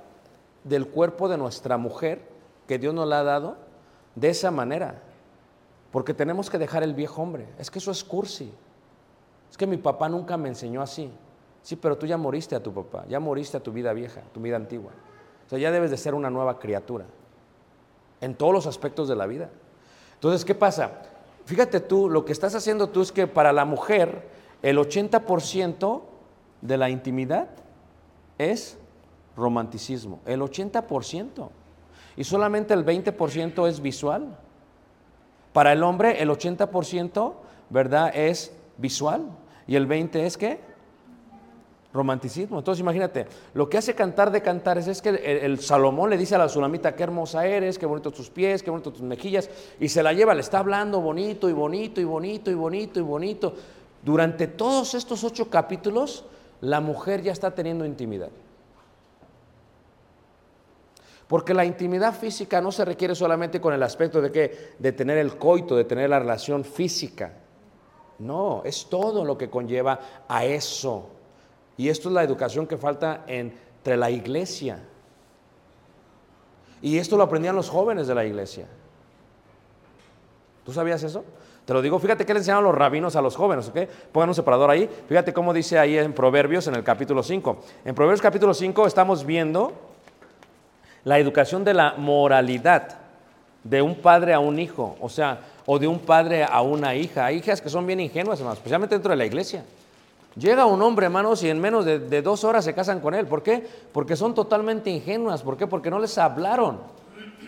[0.64, 2.22] del cuerpo de nuestra mujer
[2.68, 3.56] que Dios nos la ha dado
[4.16, 5.02] de esa manera?
[5.92, 7.48] Porque tenemos que dejar el viejo hombre.
[7.58, 8.52] Es que eso es cursi.
[9.50, 11.12] Es que mi papá nunca me enseñó así.
[11.64, 14.42] Sí, pero tú ya moriste a tu papá, ya moriste a tu vida vieja, tu
[14.42, 14.92] vida antigua.
[15.46, 17.06] O sea, ya debes de ser una nueva criatura
[18.22, 19.50] en todos los aspectos de la vida.
[20.16, 20.92] Entonces, ¿qué pasa?
[21.46, 24.28] Fíjate tú, lo que estás haciendo tú es que para la mujer
[24.62, 26.02] el 80%
[26.62, 27.50] de la intimidad
[28.38, 28.78] es
[29.36, 31.50] romanticismo, el 80%.
[32.16, 34.38] Y solamente el 20% es visual.
[35.52, 37.34] Para el hombre el 80%,
[37.70, 38.16] ¿verdad?
[38.16, 39.26] Es visual.
[39.66, 40.73] ¿Y el 20% es qué?
[41.94, 42.58] Romanticismo.
[42.58, 46.40] Entonces imagínate, lo que hace cantar de cantares es que el, Salomón le dice a
[46.40, 50.02] la Sulamita, qué hermosa eres, qué bonitos tus pies, qué bonitos tus mejillas, y se
[50.02, 53.54] la lleva, le está hablando bonito y bonito y bonito y bonito y bonito.
[54.04, 56.26] Durante todos estos ocho capítulos,
[56.62, 58.30] la mujer ya está teniendo intimidad.
[61.28, 65.18] Porque la intimidad física no se requiere solamente con el aspecto de que de tener
[65.18, 67.34] el coito, de tener la relación física.
[68.20, 71.13] No, es todo lo que conlleva a eso.
[71.78, 74.80] Y esto es la educación que falta entre la iglesia.
[76.82, 78.68] Y esto lo aprendían los jóvenes de la iglesia.
[80.66, 81.24] ¿Tú sabías eso?
[81.66, 83.88] Te lo digo, fíjate qué le enseñaban los rabinos a los jóvenes, ¿ok?
[84.12, 84.90] Pongan un separador ahí.
[85.08, 87.58] Fíjate cómo dice ahí en Proverbios, en el capítulo 5.
[87.86, 89.72] En Proverbios capítulo 5 estamos viendo
[91.06, 92.98] la educación de la moralidad
[93.64, 97.26] de un padre a un hijo, o sea, o de un padre a una hija.
[97.26, 99.64] Hay hijas que son bien ingenuas, especialmente dentro de la iglesia.
[100.36, 103.28] Llega un hombre, hermanos, y en menos de, dos horas se casan con él.
[103.28, 103.64] ¿Por qué?
[103.92, 105.44] Porque son totalmente ingenuas.
[105.44, 105.68] ¿Por qué?
[105.68, 106.80] Porque no les hablaron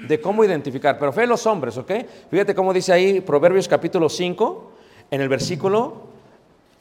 [0.08, 1.00] de cómo identificar.
[1.00, 1.92] Pero fe los hombres, ¿ok?
[2.30, 4.72] Fíjate cómo dice ahí Proverbios capítulo 5,
[5.10, 6.02] en el versículo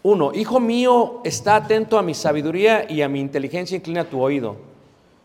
[0.03, 0.33] 1.
[0.35, 4.57] Hijo mío, está atento a mi sabiduría y a mi inteligencia, inclina tu oído,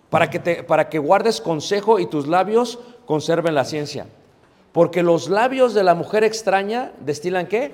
[0.09, 4.07] para que, te, para que guardes consejo y tus labios conserven la ciencia.
[4.71, 7.73] Porque los labios de la mujer extraña destilan qué?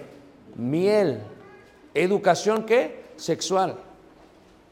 [0.56, 1.20] Miel.
[1.96, 3.06] Educación qué?
[3.16, 3.78] Sexual.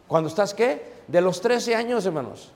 [0.08, 0.94] Cuando estás qué?
[1.08, 2.52] De los 13 años, hermanos.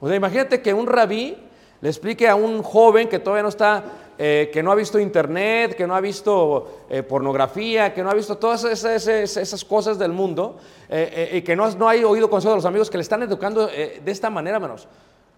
[0.00, 1.36] O sea, imagínate que un rabí
[1.80, 3.84] le explique a un joven que todavía no está,
[4.18, 8.14] eh, que no ha visto internet, que no ha visto eh, pornografía, que no ha
[8.14, 10.56] visto todas esas, esas, cosas del mundo
[10.88, 13.66] eh, y que no, no ha oído consejo de los amigos que le están educando
[13.66, 14.88] de esta manera, hermanos.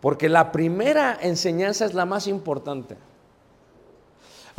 [0.01, 2.97] Porque la primera enseñanza es la más importante.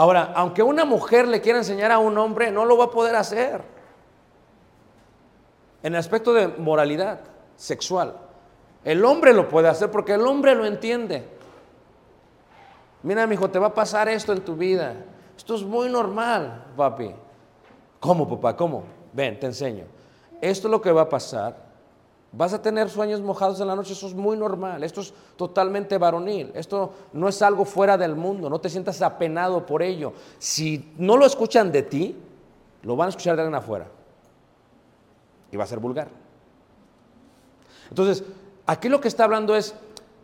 [0.01, 3.15] Ahora, aunque una mujer le quiera enseñar a un hombre, no lo va a poder
[3.15, 3.61] hacer.
[5.83, 7.19] En el aspecto de moralidad
[7.55, 8.15] sexual.
[8.83, 11.29] El hombre lo puede hacer porque el hombre lo entiende.
[13.03, 14.95] Mira, mi hijo, te va a pasar esto en tu vida.
[15.37, 17.13] Esto es muy normal, papi.
[17.99, 18.57] ¿Cómo, papá?
[18.57, 18.85] ¿Cómo?
[19.13, 19.85] Ven, te enseño.
[20.41, 21.55] Esto es lo que va a pasar.
[22.33, 25.97] Vas a tener sueños mojados en la noche, eso es muy normal, esto es totalmente
[25.97, 30.13] varonil, esto no es algo fuera del mundo, no te sientas apenado por ello.
[30.39, 32.15] Si no lo escuchan de ti,
[32.83, 33.87] lo van a escuchar de alguien afuera
[35.51, 36.07] y va a ser vulgar.
[37.89, 38.23] Entonces,
[38.65, 39.75] aquí lo que está hablando es,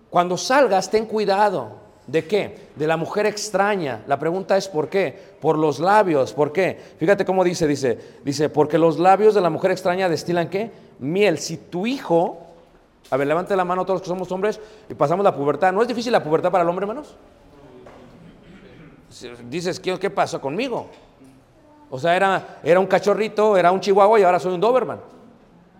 [0.09, 1.87] cuando salgas, ten cuidado.
[2.07, 2.69] ¿De qué?
[2.77, 4.05] De la mujer extraña.
[4.07, 5.35] La pregunta es ¿por qué?
[5.41, 6.31] Por los labios.
[6.31, 6.79] ¿Por qué?
[6.97, 10.71] Fíjate cómo dice, dice, dice, porque los labios de la mujer extraña destilan qué?
[10.99, 11.37] Miel.
[11.37, 12.39] Si tu hijo,
[13.09, 15.73] a ver, levante la mano todos los que somos hombres y pasamos la pubertad.
[15.73, 17.15] ¿No es difícil la pubertad para el hombre, hermanos?
[19.49, 20.87] Dices, ¿qué, qué pasó conmigo?
[21.89, 24.99] O sea, era, era un cachorrito, era un chihuahua y ahora soy un Doberman.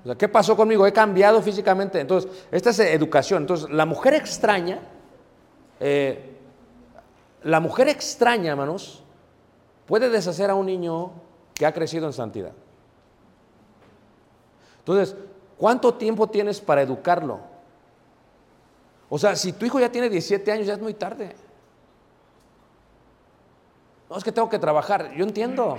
[0.04, 0.88] O sea, ¿qué pasó conmigo?
[0.88, 2.00] He cambiado físicamente.
[2.00, 3.44] Entonces, esta es educación.
[3.44, 4.80] Entonces, la mujer extraña
[5.80, 6.34] eh,
[7.44, 9.04] la mujer extraña, hermanos,
[9.86, 11.12] puede deshacer a un niño
[11.54, 12.52] que ha crecido en santidad.
[14.88, 15.18] Entonces,
[15.58, 17.42] ¿cuánto tiempo tienes para educarlo?
[19.10, 21.36] O sea, si tu hijo ya tiene 17 años, ya es muy tarde.
[24.10, 25.78] No, es que tengo que trabajar, yo entiendo.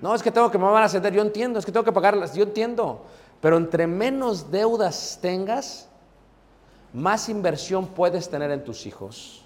[0.00, 1.58] No, es que tengo que me van a ascender, yo entiendo.
[1.58, 3.04] Es que tengo que pagarlas, yo entiendo.
[3.42, 5.90] Pero entre menos deudas tengas,
[6.94, 9.44] más inversión puedes tener en tus hijos.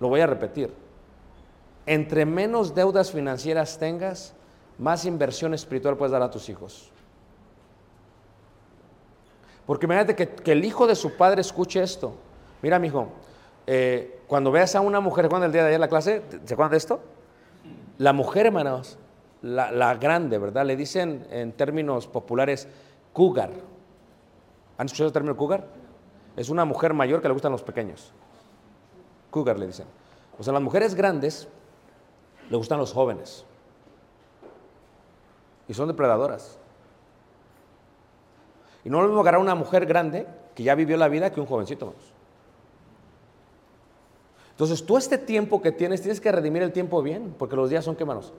[0.00, 0.74] Lo voy a repetir.
[1.86, 4.34] Entre menos deudas financieras tengas,
[4.78, 6.90] más inversión espiritual puedes dar a tus hijos.
[9.66, 12.14] Porque imagínate que, que el hijo de su padre escuche esto.
[12.62, 13.08] Mira, mi hijo,
[13.66, 16.72] eh, cuando veas a una mujer, cuando el día de ayer la clase, ¿se acuerdan
[16.72, 17.00] de esto?
[17.98, 18.98] La mujer, hermanos,
[19.42, 20.64] la, la grande, ¿verdad?
[20.66, 22.66] Le dicen en términos populares,
[23.12, 23.50] cougar.
[24.78, 25.68] ¿Han escuchado el término cougar?
[26.36, 28.12] Es una mujer mayor que le gustan los pequeños.
[29.30, 29.86] Cougar le dicen.
[30.38, 31.46] O sea, las mujeres grandes
[32.48, 33.44] le gustan los jóvenes.
[35.72, 36.58] Y son depredadoras.
[38.84, 41.40] Y no lo mismo agarrar a una mujer grande que ya vivió la vida que
[41.40, 41.86] un jovencito.
[41.86, 42.12] Vamos.
[44.50, 47.86] Entonces, tú este tiempo que tienes, tienes que redimir el tiempo bien, porque los días
[47.86, 48.34] son qué manos?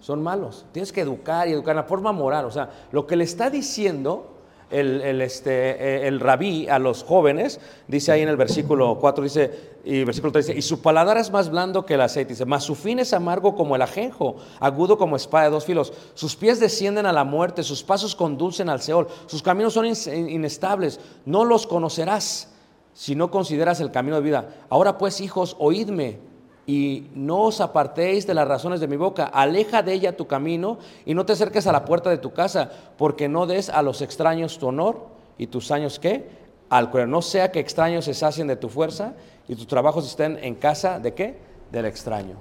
[0.00, 0.66] Son malos.
[0.72, 2.44] Tienes que educar y educar en la forma moral.
[2.44, 4.33] O sea, lo que le está diciendo
[4.80, 9.74] el, el, este, el rabí a los jóvenes, dice ahí en el versículo 4, dice,
[9.84, 12.64] y versículo 3 dice, y su paladar es más blando que el aceite, dice, mas
[12.64, 16.60] su fin es amargo como el ajenjo, agudo como espada de dos filos, sus pies
[16.60, 21.66] descienden a la muerte, sus pasos conducen al Seol, sus caminos son inestables, no los
[21.66, 22.50] conocerás
[22.92, 24.54] si no consideras el camino de vida.
[24.70, 26.18] Ahora pues, hijos, oídme
[26.66, 29.24] y no os apartéis de las razones de mi boca.
[29.24, 32.70] Aleja de ella tu camino y no te acerques a la puerta de tu casa,
[32.96, 35.06] porque no des a los extraños tu honor
[35.36, 36.28] y tus años qué?
[36.70, 39.14] Al cual no sea que extraños se sacien de tu fuerza
[39.46, 41.38] y tus trabajos estén en casa de qué?
[41.70, 42.36] Del extraño.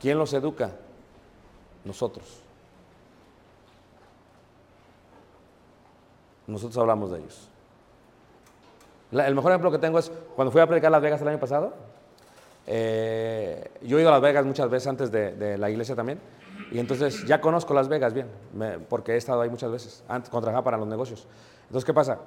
[0.00, 0.72] ¿Quién los educa?
[1.84, 2.26] Nosotros.
[6.46, 7.49] Nosotros hablamos de ellos.
[9.12, 11.28] La- el mejor ejemplo que tengo es cuando fui a predicar a Las Vegas el
[11.28, 11.72] año pasado.
[12.66, 16.20] eh, yo he ido a Las Vegas muchas veces antes de, de la iglesia también.
[16.70, 20.30] Y entonces ya conozco Las Vegas bien, me- porque he estado ahí muchas veces, antes
[20.30, 21.26] cuando trabajaba para los negocios.
[21.62, 22.18] Entonces, ¿qué pasa?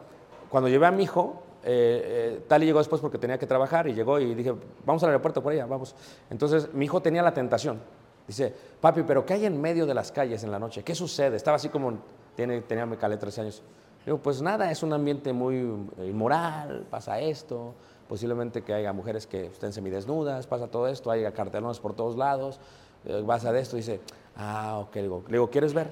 [0.50, 2.02] Cuando llevé a mi hijo, eh,
[2.40, 4.54] eh, Tali llegó después porque tenía que trabajar y llegó y dije,
[4.86, 5.96] vamos al aeropuerto por ella, vamos.
[6.30, 7.80] Entonces, mi hijo tenía la tentación.
[8.28, 10.84] Dice, papi, pero ¿qué hay en medio de las calles en la noche?
[10.84, 11.36] ¿Qué sucede?
[11.38, 12.00] Estaba así como,
[12.36, 13.62] tiene, tenía mi calé 13 años.
[14.06, 15.56] Digo, pues nada, es un ambiente muy
[15.98, 17.74] eh, inmoral, pasa esto,
[18.10, 22.60] posiblemente que haya mujeres que estén semidesnudas, pasa todo esto, hay cartelones por todos lados,
[23.06, 24.02] eh, pasa de esto, dice,
[24.36, 25.90] ah, ok, le digo, digo, ¿quieres ver?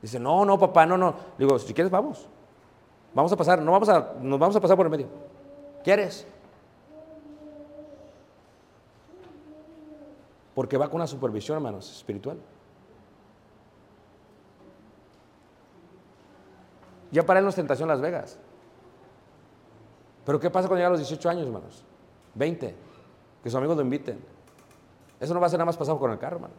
[0.00, 1.14] Dice, no, no, papá, no, no.
[1.36, 2.26] Le digo, si quieres, vamos.
[3.12, 5.08] Vamos a pasar, no vamos a, nos vamos a pasar por el medio.
[5.84, 6.26] ¿Quieres?
[10.54, 12.38] Porque va con una supervisión, hermanos, espiritual.
[17.10, 18.38] Ya para él no es tentación Las Vegas.
[20.24, 21.84] Pero ¿qué pasa cuando llega a los 18 años, hermanos?
[22.34, 22.74] 20.
[23.42, 24.20] Que sus amigos lo inviten.
[25.18, 26.56] Eso no va a ser nada más pasado con el carro, hermanos.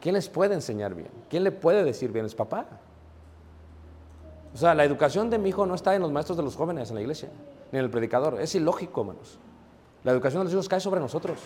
[0.00, 1.10] ¿Quién les puede enseñar bien?
[1.28, 2.26] ¿Quién le puede decir bien?
[2.26, 2.66] Es papá.
[4.54, 6.90] O sea, la educación de mi hijo no está en los maestros de los jóvenes
[6.90, 7.30] en la iglesia,
[7.70, 8.40] ni en el predicador.
[8.40, 9.38] Es ilógico, hermanos.
[10.04, 11.38] La educación de los hijos cae sobre nosotros,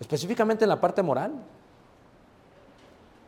[0.00, 1.32] específicamente en la parte moral.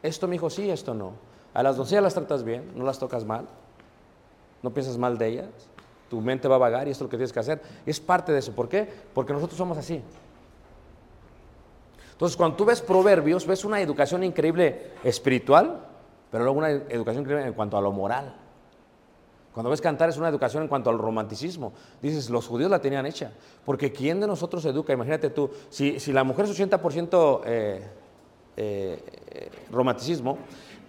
[0.02, 1.12] Esto, mi hijo, sí, esto no.
[1.54, 3.46] A las doncellas las tratas bien, no las tocas mal,
[4.62, 5.48] no piensas mal de ellas,
[6.08, 7.62] tu mente va a vagar y esto es lo que tienes que hacer.
[7.86, 8.52] Es parte de eso.
[8.52, 8.88] ¿Por qué?
[9.14, 10.02] Porque nosotros somos así.
[12.12, 15.80] Entonces, cuando tú ves proverbios, ves una educación increíble espiritual,
[16.30, 18.36] pero luego una educación increíble en cuanto a lo moral.
[19.52, 21.72] Cuando ves cantar es una educación en cuanto al romanticismo.
[22.00, 23.32] Dices, los judíos la tenían hecha.
[23.64, 24.92] Porque ¿quién de nosotros educa?
[24.92, 27.82] Imagínate tú, si, si la mujer es 80% eh,
[28.56, 30.38] eh, eh, romanticismo,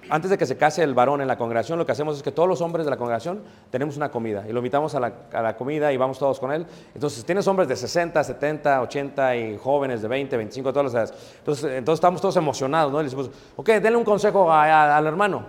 [0.09, 2.31] antes de que se case el varón en la congregación, lo que hacemos es que
[2.31, 5.93] todos los hombres de la congregación tenemos una comida y lo invitamos a la, comida
[5.93, 6.65] y vamos todos con él.
[6.93, 11.37] Entonces, tienes hombres de 60, 70, 80 y jóvenes de 20, 25, todas las edades.
[11.39, 12.99] Entonces, estamos todos emocionados, ¿no?
[12.99, 15.45] Y le decimos, ok, denle un consejo al hermano.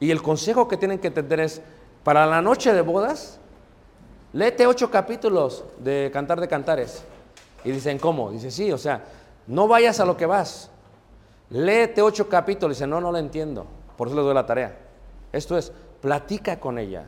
[0.00, 1.60] Y el consejo que tienen que entender es,
[2.04, 3.38] para la noche de bodas,
[4.32, 7.04] léete ocho capítulos de Cantar de Cantares.
[7.64, 8.30] Y dicen, ¿cómo?
[8.30, 9.04] Dice, sí, o sea,
[9.46, 10.70] no vayas a lo que vas.
[11.50, 12.76] Léete ocho capítulos.
[12.76, 13.66] Dice, no, no lo entiendo.
[13.96, 14.76] Por eso les doy la tarea.
[15.32, 17.06] Esto es, platica con ella.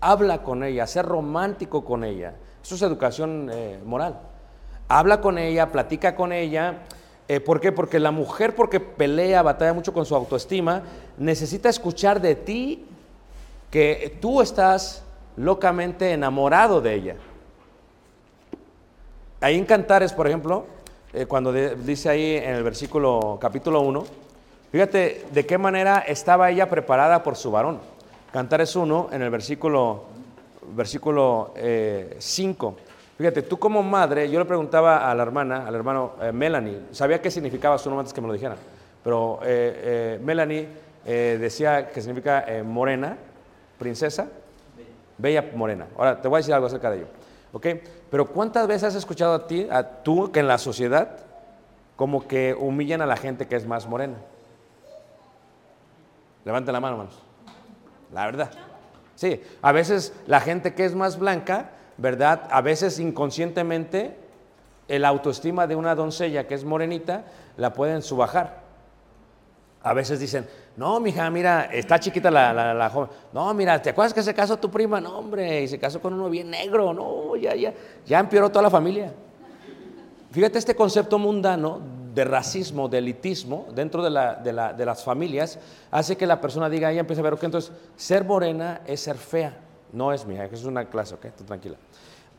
[0.00, 2.34] Habla con ella, sé romántico con ella.
[2.62, 4.18] Eso es educación eh, moral.
[4.88, 6.80] Habla con ella, platica con ella.
[7.28, 7.70] Eh, ¿Por qué?
[7.70, 10.82] Porque la mujer, porque pelea, batalla mucho con su autoestima,
[11.16, 12.86] necesita escuchar de ti
[13.70, 15.04] que tú estás
[15.36, 17.16] locamente enamorado de ella.
[19.40, 20.66] Ahí en Cantares, por ejemplo,
[21.12, 24.04] eh, cuando de- dice ahí en el versículo capítulo 1,
[24.72, 27.78] fíjate de qué manera estaba ella preparada por su varón.
[28.32, 30.04] Cantares 1, en el versículo,
[30.74, 31.52] versículo
[32.18, 32.76] 5.
[33.18, 37.20] Fíjate, tú como madre, yo le preguntaba a la hermana, al hermano eh, Melanie, sabía
[37.20, 38.56] qué significaba su nombre antes que me lo dijeran,
[39.04, 40.68] pero eh, eh, Melanie
[41.04, 43.18] eh, decía que significa eh, morena,
[43.78, 44.28] princesa,
[45.18, 45.86] bella morena.
[45.98, 47.06] Ahora, te voy a decir algo acerca de ello.
[47.52, 47.66] ¿Ok?
[48.10, 51.18] Pero ¿cuántas veces has escuchado a ti, a tú, que en la sociedad,
[51.96, 54.18] como que humillan a la gente que es más morena?
[56.44, 57.18] Levanten la mano, hermanos.
[58.12, 58.50] La verdad.
[59.14, 62.48] Sí, a veces la gente que es más blanca, ¿verdad?
[62.50, 64.16] A veces inconscientemente
[64.88, 67.24] el autoestima de una doncella que es morenita
[67.56, 68.60] la pueden subajar.
[69.82, 73.10] A veces dicen, no, mija, mira, está chiquita la, la- joven.
[73.32, 75.00] No, mira, ¿te acuerdas que se casó tu prima?
[75.00, 76.92] No, hombre, y se casó con uno bien negro.
[76.94, 77.74] No, ya, ya,
[78.06, 79.12] ya empeoró toda la familia.
[80.30, 81.80] Fíjate este concepto mundano
[82.14, 85.58] de racismo, de elitismo dentro de, la- de de las familias,
[85.90, 89.16] hace que la persona diga, ella empieza a ver, ok, entonces ser morena es ser
[89.16, 89.56] fea.
[89.92, 91.76] No es, mija, es una clase, ok, tú tranquila.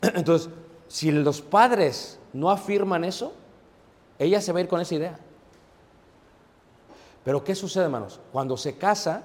[0.14, 0.48] Entonces,
[0.88, 3.34] si los padres no afirman eso,
[4.18, 5.18] ella se va a ir con esa idea.
[7.24, 8.20] Pero ¿qué sucede, hermanos?
[8.32, 9.22] Cuando se casa,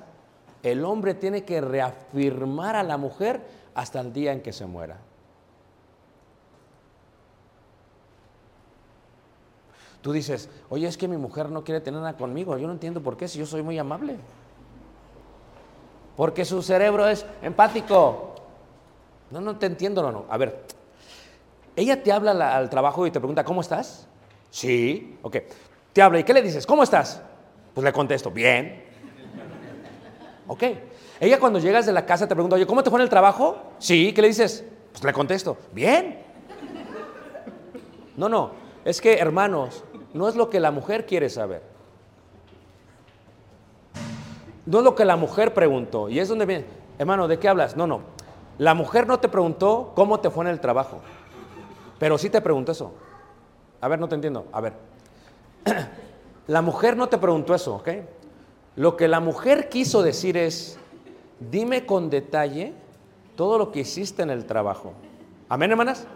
[0.63, 3.41] el hombre tiene que reafirmar a la mujer
[3.73, 4.97] hasta el día en que se muera.
[10.01, 12.57] Tú dices, oye, es que mi mujer no quiere tener nada conmigo.
[12.57, 14.15] Yo no entiendo por qué, si yo soy muy amable.
[16.15, 18.35] Porque su cerebro es empático.
[19.31, 20.25] No, no te entiendo, no, no.
[20.29, 20.63] A ver,
[21.75, 24.07] ella te habla la- al trabajo y te pregunta, ¿cómo estás?
[24.49, 25.37] Sí, ok.
[25.93, 26.65] Te habla y ¿qué le dices?
[26.65, 27.21] ¿Cómo estás?
[27.77, 28.83] Pues le contesto, bien.
[30.47, 30.63] Ok.
[31.19, 33.61] Ella cuando llegas de la casa te pregunta, oye, ¿cómo te fue en el trabajo?
[33.77, 34.65] Sí, ¿qué le dices?
[34.93, 36.23] Pues le contesto, bien.
[38.15, 38.53] No, no,
[38.83, 39.83] es que hermanos,
[40.15, 41.61] no es lo que la mujer quiere saber.
[44.65, 46.09] No es lo que la mujer preguntó.
[46.09, 46.65] Y es donde viene,
[46.97, 47.77] hermano, ¿de qué hablas?
[47.77, 48.01] No, no.
[48.57, 50.99] La mujer no te preguntó cómo te fue en el trabajo.
[51.99, 52.95] Pero sí te preguntó eso.
[53.81, 54.47] A ver, no te entiendo.
[54.51, 54.73] A ver.
[56.47, 57.89] La mujer no te preguntó eso, ¿ok?
[58.75, 60.77] Lo que la mujer quiso decir es,
[61.39, 62.73] dime con detalle
[63.35, 64.93] todo lo que hiciste en el trabajo.
[65.49, 66.07] ¿Amén, hermanas?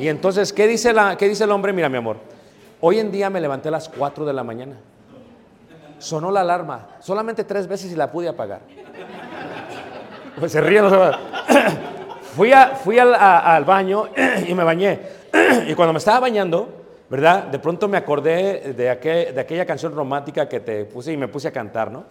[0.00, 1.72] Y entonces, ¿qué dice, la, ¿qué dice el hombre?
[1.72, 2.16] Mira, mi amor,
[2.80, 4.76] hoy en día me levanté a las 4 de la mañana.
[5.98, 8.60] Sonó la alarma, solamente tres veces y la pude apagar.
[10.38, 10.92] Pues se ríen los
[12.36, 14.04] Fui, a- fui al, a- al baño
[14.46, 15.00] y me bañé.
[15.68, 16.77] Y cuando me estaba bañando,
[17.10, 17.44] ¿verdad?
[17.44, 21.28] De pronto me acordé de, aquel- de aquella canción romántica que te puse y me
[21.28, 22.04] puse a cantar, ¿no?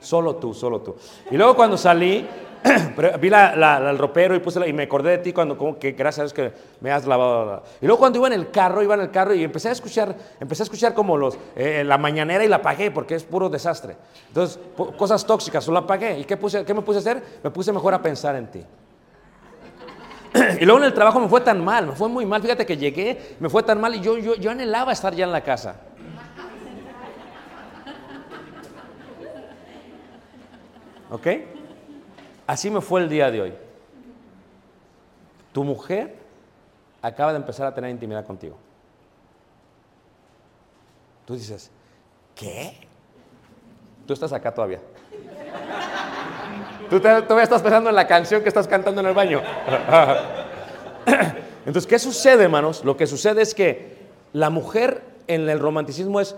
[0.00, 0.94] Solo tú, solo tú.
[1.30, 2.26] Y luego cuando salí,
[3.20, 5.56] vi la, la- la- el ropero y, puse la- y me acordé de ti cuando,
[5.56, 7.46] como que gracias a Dios que me has lavado.
[7.46, 9.72] la- Y luego cuando iba en el carro, iba en el carro y empecé a
[9.72, 13.48] escuchar, empecé a escuchar como los, eh, la mañanera y la apagué porque es puro
[13.48, 13.96] desastre.
[14.28, 14.60] Entonces,
[14.98, 16.18] cosas tóxicas, solo apagué.
[16.20, 17.22] ¿Y qué, puse, qué me puse a hacer?
[17.42, 18.62] Me puse mejor a pensar en ti.
[20.60, 22.42] Y luego en el trabajo me fue tan mal, me fue muy mal.
[22.42, 25.32] Fíjate que llegué, me fue tan mal y yo, yo, yo anhelaba estar ya en
[25.32, 25.76] la casa.
[31.10, 31.26] ¿Ok?
[32.46, 33.54] Así me fue el día de hoy.
[35.52, 36.16] Tu mujer
[37.00, 38.56] acaba de empezar a tener intimidad contigo.
[41.24, 41.70] Tú dices,
[42.34, 42.76] ¿qué?
[44.06, 44.80] Tú estás acá todavía.
[46.90, 49.42] Tú todavía estás pensando en la canción que estás cantando en el baño.
[51.66, 52.84] Entonces, ¿qué sucede, hermanos?
[52.84, 53.96] Lo que sucede es que
[54.32, 56.36] la mujer en el romanticismo es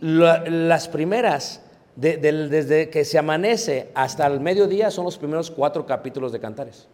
[0.00, 1.62] la- las primeras,
[1.96, 6.86] desde que se amanece hasta el mediodía, son los primeros cuatro capítulos de Cantares.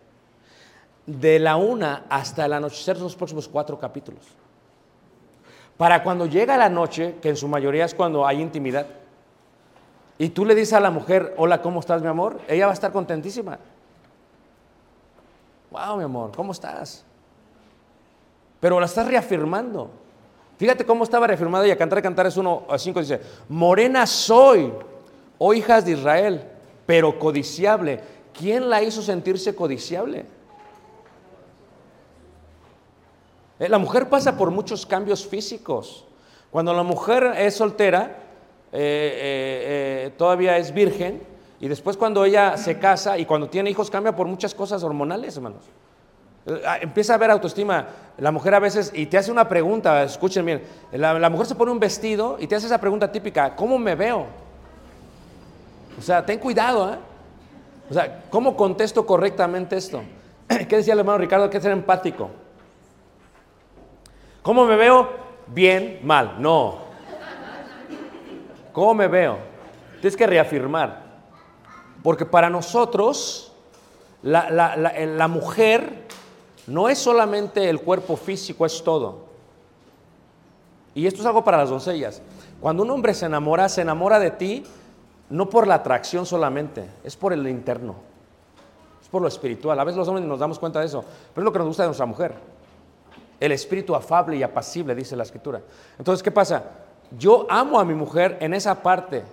[1.06, 4.22] De la una hasta el anochecer son los próximos cuatro capítulos.
[5.76, 8.86] Para cuando llega la noche, que en su mayoría es cuando hay intimidad,
[10.18, 12.40] y tú le dices a la mujer, hola, ¿cómo estás, mi amor?
[12.48, 13.58] Ella va a estar contentísima.
[15.70, 17.04] Wow, mi amor, ¿cómo estás?
[18.60, 19.90] Pero la estás reafirmando.
[20.56, 21.76] Fíjate cómo estaba reafirmada ella.
[21.76, 23.00] Cantar, cantar es 1 a 5.
[23.00, 24.72] Dice: Morena soy,
[25.38, 26.48] oh hijas de Israel,
[26.86, 28.00] pero codiciable.
[28.32, 30.26] ¿Quién la hizo sentirse codiciable?
[33.58, 36.04] Eh, La mujer pasa por muchos cambios físicos.
[36.50, 38.23] Cuando la mujer es soltera,
[38.76, 41.22] eh, eh, eh, todavía es virgen,
[41.60, 45.36] y después cuando ella se casa y cuando tiene hijos cambia por muchas cosas hormonales,
[45.36, 45.62] hermanos.
[46.66, 47.86] Ah, Empieza a ver autoestima.
[48.18, 50.62] La mujer a veces, y te hace una pregunta, escuchen bien,
[50.92, 54.26] la, mujer se pone un vestido y te hace esa pregunta típica, ¿cómo me veo?
[55.96, 56.98] O sea, ten cuidado, ¿eh?
[57.88, 60.02] O sea, ¿cómo contesto correctamente esto?
[60.68, 61.48] ¿Qué decía el hermano Ricardo?
[61.48, 62.28] Que ser empático.
[64.42, 65.10] ¿Cómo me veo?
[65.46, 66.36] Bien, mal.
[66.40, 66.83] No.
[68.74, 69.38] ¿Cómo me veo?
[70.02, 71.02] Tienes que reafirmar.
[72.02, 73.54] Porque para nosotros,
[74.22, 76.04] eh, la mujer
[76.66, 79.24] no es solamente el cuerpo físico, es todo.
[80.94, 82.20] Y esto es algo para las doncellas.
[82.60, 84.64] Cuando un hombre se enamora, se enamora de ti
[85.30, 87.96] no por la atracción solamente, es por el interno,
[89.02, 89.78] es por lo espiritual.
[89.80, 91.04] A veces los hombres nos damos cuenta de eso,
[91.34, 92.34] pero es lo que nos gusta de nuestra mujer.
[93.40, 95.60] El espíritu afable y apacible, dice la escritura.
[95.98, 96.62] Entonces, ¿qué pasa?
[97.18, 99.24] Yo amo a mi mujer en esa parte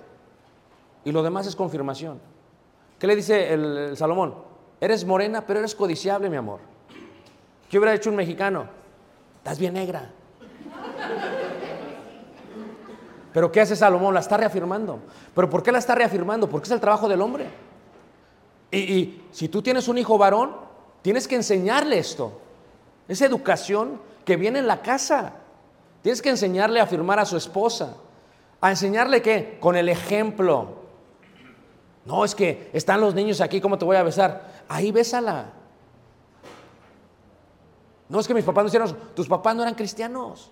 [1.04, 2.20] y lo demás es confirmación.
[3.00, 4.36] ¿Qué le dice el, Salomón?
[4.80, 6.60] Eres morena, pero eres codiciable, mi amor.
[7.70, 8.66] ¿Qué hubiera hecho un mexicano?
[9.38, 10.12] Estás bien negra.
[13.34, 14.14] Pero ¿qué hace Salomón?
[14.14, 15.00] La está reafirmando.
[15.34, 16.50] ¿Pero por qué la está reafirmando?
[16.50, 17.48] Porque es el trabajo del hombre.
[18.70, 20.56] Y, y si tú tienes un hijo varón,
[21.02, 22.40] tienes que enseñarle esto.
[23.08, 25.34] Es educación que viene en la casa.
[26.02, 27.95] Tienes que enseñarle a afirmar a su esposa.
[28.60, 29.58] ¿A enseñarle qué?
[29.60, 30.82] Con el ejemplo.
[32.06, 34.64] No, es que están los niños aquí, ¿cómo te voy a besar?
[34.68, 35.52] Ahí bésala.
[38.10, 40.52] No es que mis papás no hicieron, tus papás no eran cristianos.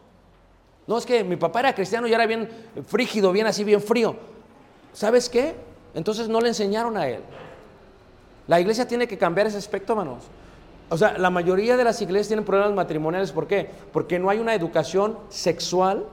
[0.88, 2.50] No es que mi papá era cristiano y era bien
[2.88, 4.16] frígido, bien así, bien frío.
[4.93, 5.56] ¿Sabes qué?
[5.93, 7.22] Entonces no le enseñaron a él.
[8.47, 10.24] La iglesia tiene que cambiar ese aspecto, hermanos.
[10.90, 13.32] O sea, la mayoría de las iglesias tienen problemas matrimoniales.
[13.32, 13.70] ¿Por qué?
[13.94, 16.06] Porque no hay una educación sexual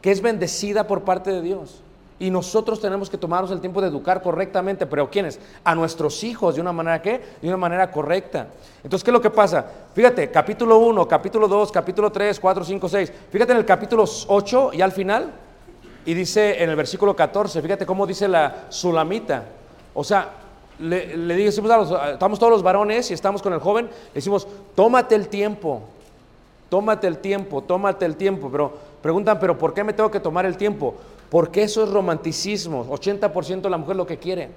[0.00, 1.82] que es bendecida por parte de Dios.
[2.18, 5.40] Y nosotros tenemos que tomarnos el tiempo de educar correctamente, pero ¿quiénes?
[5.64, 7.20] A nuestros hijos, ¿de una manera qué?
[7.40, 8.48] De una manera correcta.
[8.82, 9.64] Entonces, ¿qué es lo que pasa?
[9.94, 13.12] Fíjate, capítulo 1, capítulo 2, capítulo 3, 4, 5, 6.
[13.30, 15.32] Fíjate en el capítulo 8 y al final,
[16.04, 19.44] y dice en el versículo 14, fíjate cómo dice la sulamita.
[19.94, 20.28] O sea,
[20.80, 25.14] le, le los, estamos todos los varones y estamos con el joven, le decimos, tómate
[25.14, 25.82] el tiempo,
[26.68, 28.48] tómate el tiempo, tómate el tiempo.
[28.50, 28.72] Pero
[29.02, 30.94] preguntan, ¿pero por qué me tengo que tomar el tiempo?
[31.28, 32.86] Porque eso es romanticismo.
[32.86, 34.50] 80% de la mujer lo que quiere.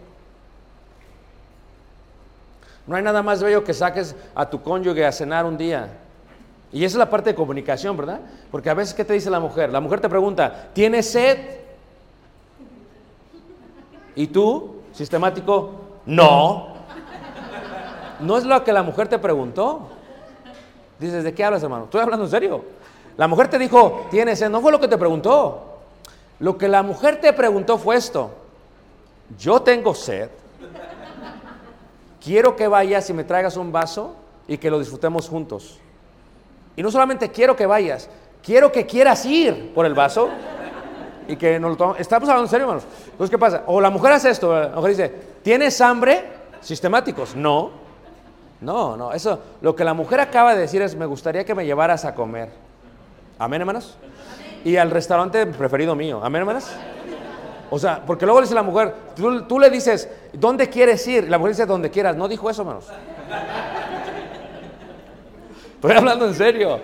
[2.87, 5.99] No hay nada más bello que saques a tu cónyuge a cenar un día.
[6.71, 8.19] Y esa es la parte de comunicación, ¿verdad?
[8.49, 9.71] Porque a veces, ¿qué te dice la mujer?
[9.71, 11.37] La mujer te pregunta, ¿tienes sed?
[14.15, 15.82] ¿Y tú, sistemático?
[16.05, 16.73] No.
[18.19, 19.89] No es lo que la mujer te preguntó.
[20.99, 21.85] Dices, ¿de qué hablas, hermano?
[21.85, 22.63] Estoy hablando en serio.
[23.17, 24.49] La mujer te dijo, ¿tienes sed?
[24.49, 25.79] No fue lo que te preguntó.
[26.39, 28.31] Lo que la mujer te preguntó fue esto.
[29.37, 30.29] Yo tengo sed.
[32.23, 34.15] Quiero que vayas y me traigas un vaso
[34.47, 35.79] y que lo disfrutemos juntos.
[36.75, 38.09] Y no solamente quiero que vayas,
[38.41, 40.29] quiero que quieras ir por el vaso
[41.27, 41.99] y que nos lo tomemos.
[41.99, 42.85] Estamos hablando en serio, hermanos.
[43.05, 43.63] Entonces, ¿qué pasa?
[43.67, 45.13] O la mujer hace esto, la mujer dice,
[45.43, 46.23] ¿tienes hambre?
[46.61, 47.35] Sistemáticos.
[47.35, 47.71] No.
[48.61, 49.11] No, no.
[49.11, 52.15] Eso, lo que la mujer acaba de decir es, me gustaría que me llevaras a
[52.15, 52.49] comer.
[53.37, 53.97] Amén, hermanos.
[54.63, 56.21] Y al restaurante preferido mío.
[56.23, 56.71] Amén, hermanos.
[57.69, 61.29] O sea, porque luego le dice la mujer, tú, le dices, ¿dónde quieres ir?
[61.29, 62.15] La mujer dice, donde quieras.
[62.15, 62.85] No dijo eso, hermanos.
[65.83, 66.79] Estoy hablando en serio.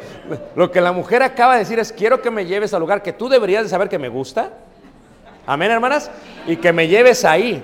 [0.58, 3.14] Lo que la mujer acaba de decir es, quiero que me lleves al lugar que
[3.14, 4.50] tú deberías de saber que me gusta.
[5.48, 6.12] Amén, hermanas.
[6.46, 7.64] Y que me lleves ahí.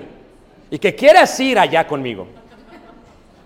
[0.70, 2.26] Y que quieras ir allá conmigo.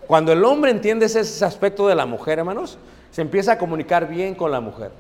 [0.07, 2.79] Cuando el hombre entiende ese, aspecto de la mujer, hermanos,
[3.11, 4.93] se empieza a comunicar bien con la mujer.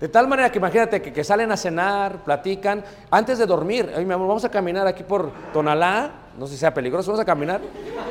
[0.00, 3.92] De tal manera que imagínate que, que salen a cenar, platican, antes de dormir.
[3.94, 6.12] Ay, mi amor, vamos a caminar aquí por Tonalá.
[6.38, 7.60] No sé si sea peligroso, vamos a caminar.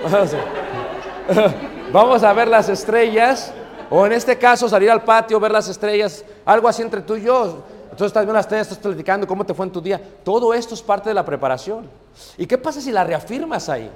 [1.92, 3.52] vamos a ver las estrellas.
[3.90, 7.24] O en este caso, salir al patio, ver las estrellas, algo así entre tú y
[7.24, 7.64] yo.
[7.84, 10.02] Entonces estás viendo las estrellas, estás platicando cómo te fue en tu día.
[10.24, 11.90] Todo esto es parte de la preparación.
[12.38, 13.90] ¿Y qué pasa si la reafirmas ahí?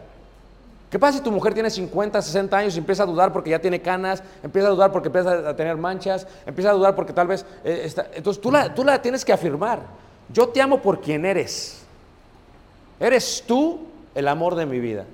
[0.90, 3.60] ¿Qué pasa si tu mujer tiene 50, 60 años y empieza a dudar porque ya
[3.60, 7.28] tiene canas, empieza a dudar porque empieza a tener manchas, empieza a dudar porque tal
[7.28, 7.46] vez...
[7.64, 9.80] eh, entonces tú la, tú la tienes que afirmar.
[10.30, 11.84] Yo te amo por quien eres.
[13.00, 15.06] Eres tú el amor de mi vida.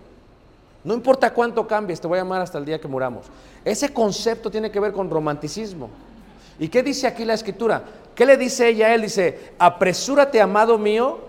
[0.88, 3.26] No importa cuánto cambies, te voy a amar hasta el día que muramos.
[3.66, 5.90] Ese concepto tiene que ver con romanticismo.
[6.58, 7.84] ¿Y qué dice aquí la escritura?
[8.16, 9.02] ¿Qué le dice ella a él?
[9.02, 11.20] Dice, apresúrate, amado mío,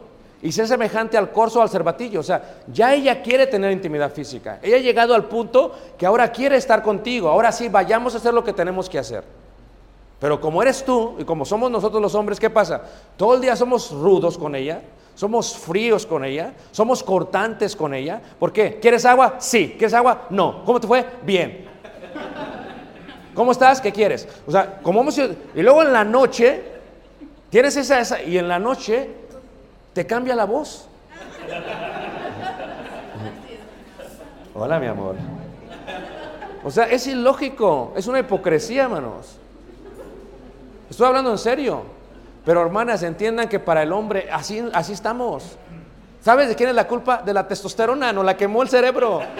[0.40, 2.20] y sé semejante al corzo o al cervatillo.
[2.20, 4.60] O sea, ya ella quiere tener intimidad física.
[4.62, 7.28] Ella ha llegado al punto que ahora quiere estar contigo.
[7.28, 9.24] Ahora sí, vayamos a hacer lo que tenemos que hacer.
[10.20, 12.82] Pero como eres tú y como somos nosotros los hombres, ¿qué pasa?
[13.16, 14.82] Todo el día somos rudos con ella,
[15.14, 18.20] somos fríos con ella, somos cortantes con ella.
[18.38, 18.78] ¿Por qué?
[18.80, 19.36] ¿Quieres agua?
[19.38, 19.74] Sí.
[19.78, 20.26] ¿Quieres agua?
[20.30, 20.64] No.
[20.64, 21.06] ¿Cómo te fue?
[21.22, 21.68] Bien.
[23.34, 23.80] ¿Cómo estás?
[23.80, 24.26] ¿Qué quieres?
[24.46, 26.62] O sea, como hemos sido- Y luego en la noche,
[27.50, 29.10] tienes esa, esa, y en la noche
[29.92, 30.88] te cambia la voz.
[34.54, 35.14] Hola, mi amor.
[36.64, 39.37] O sea, es ilógico, es una hipocresía, hermanos.
[40.90, 41.82] Estoy hablando en serio.
[42.44, 45.58] Pero hermanas, entiendan que para el hombre así, así estamos.
[46.22, 47.22] ¿Sabes de quién es la culpa?
[47.22, 49.20] De la testosterona, nos la quemó el cerebro.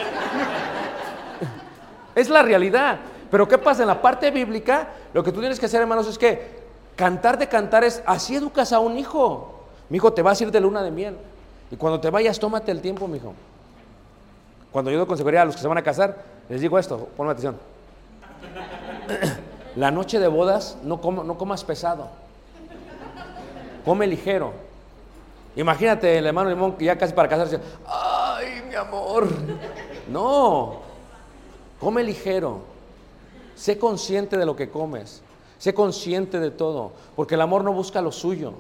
[2.14, 2.99] Es la realidad.
[3.30, 3.82] Pero ¿qué pasa?
[3.82, 6.59] En la parte bíblica, lo que tú tienes que hacer, hermanos, es que
[6.96, 9.62] cantar de cantar es así educas a un hijo.
[9.88, 11.16] Mi hijo, te vas a ir de luna de miel.
[11.70, 13.34] Y cuando te vayas, tómate el tiempo, mi hijo.
[14.72, 16.16] Cuando yo doy consejería a los que se van a casar,
[16.49, 17.57] les digo esto, ponme atención.
[19.79, 22.09] La noche de bodas no, como- no comas pesado.
[23.85, 24.53] Come ligero.
[25.55, 29.29] Imagínate el hermano Limón que ya casi para casarse, ay, mi amor.
[30.11, 30.81] No,
[31.79, 32.59] come ligero.
[33.55, 35.22] Sé consciente de lo que comes.
[35.59, 38.55] Sé consciente de todo, porque el amor no busca lo suyo.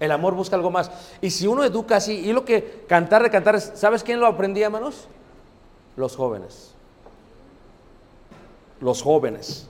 [0.00, 0.90] El amor busca algo más.
[1.20, 4.26] Y si uno educa así, y lo que cantar de cantar es, ¿sabes quién lo
[4.26, 5.06] aprendía, hermanos?
[5.96, 6.71] Los jóvenes.
[8.82, 9.68] Los jóvenes.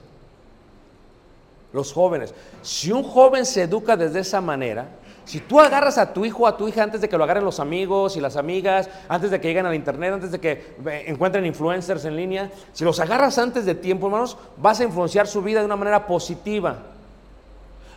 [1.71, 2.33] Los jóvenes.
[2.63, 4.87] Si un joven se educa desde esa manera,
[5.23, 7.45] si tú agarras a tu hijo o a tu hija antes de que lo agarren
[7.45, 11.03] los amigos y las amigas, antes de que lleguen al internet, antes de que eh,
[11.07, 15.41] encuentren influencers en línea, si los agarras antes de tiempo, hermanos, vas a influenciar su
[15.43, 16.79] vida de una manera positiva.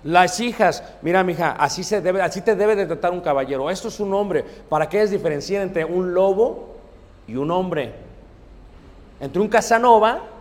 [0.05, 3.71] Las hijas, mira, mija, así se debe, así te debe de tratar un caballero.
[3.71, 6.77] Esto es un hombre, para que ellas diferencien entre un lobo
[7.27, 7.95] y un hombre,
[9.19, 10.36] entre un Casanova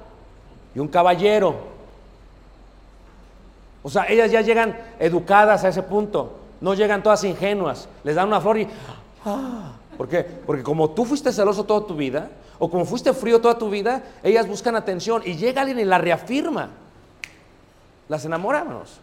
[0.75, 1.55] y un caballero.
[3.81, 8.27] O sea, ellas ya llegan educadas a ese punto, no llegan todas ingenuas, les dan
[8.27, 8.67] una flor y
[9.25, 10.23] ah, ¿por qué?
[10.23, 14.03] Porque como tú fuiste celoso toda tu vida o como fuiste frío toda tu vida,
[14.23, 16.69] ellas buscan atención y llega alguien y la reafirma.
[18.09, 18.99] Las enamoramos.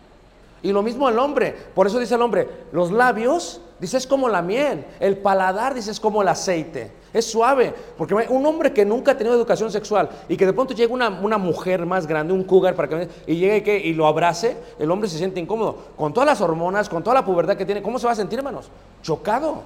[0.62, 1.54] Y lo mismo el hombre.
[1.74, 4.84] Por eso dice el hombre, los labios, dice, es como la miel.
[5.00, 6.92] El paladar, dice, es como el aceite.
[7.12, 7.74] Es suave.
[7.98, 11.08] Porque un hombre que nunca ha tenido educación sexual y que de pronto llega una,
[11.08, 14.56] una mujer más grande, un cougar, para que, y llegue y, que, y lo abrace,
[14.78, 15.76] el hombre se siente incómodo.
[15.96, 18.38] Con todas las hormonas, con toda la pubertad que tiene, ¿cómo se va a sentir,
[18.38, 18.70] hermanos?
[19.02, 19.62] Chocado.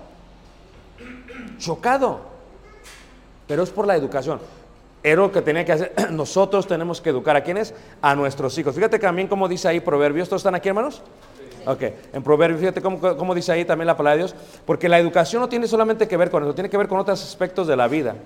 [1.58, 2.20] Chocado.
[3.46, 4.40] Pero es por la educación.
[5.06, 5.94] Era lo que tenía que hacer.
[6.10, 7.72] Nosotros tenemos que educar a quienes?
[8.02, 8.74] A nuestros hijos.
[8.74, 10.28] Fíjate también cómo dice ahí Proverbios.
[10.28, 11.00] ¿Todos están aquí, hermanos?
[11.64, 11.82] Ok,
[12.12, 14.34] en Proverbios, fíjate cómo, cómo, dice ahí también la palabra de Dios.
[14.64, 17.22] Porque la educación no tiene solamente que ver con eso, tiene que ver con otros
[17.22, 18.16] aspectos de la vida.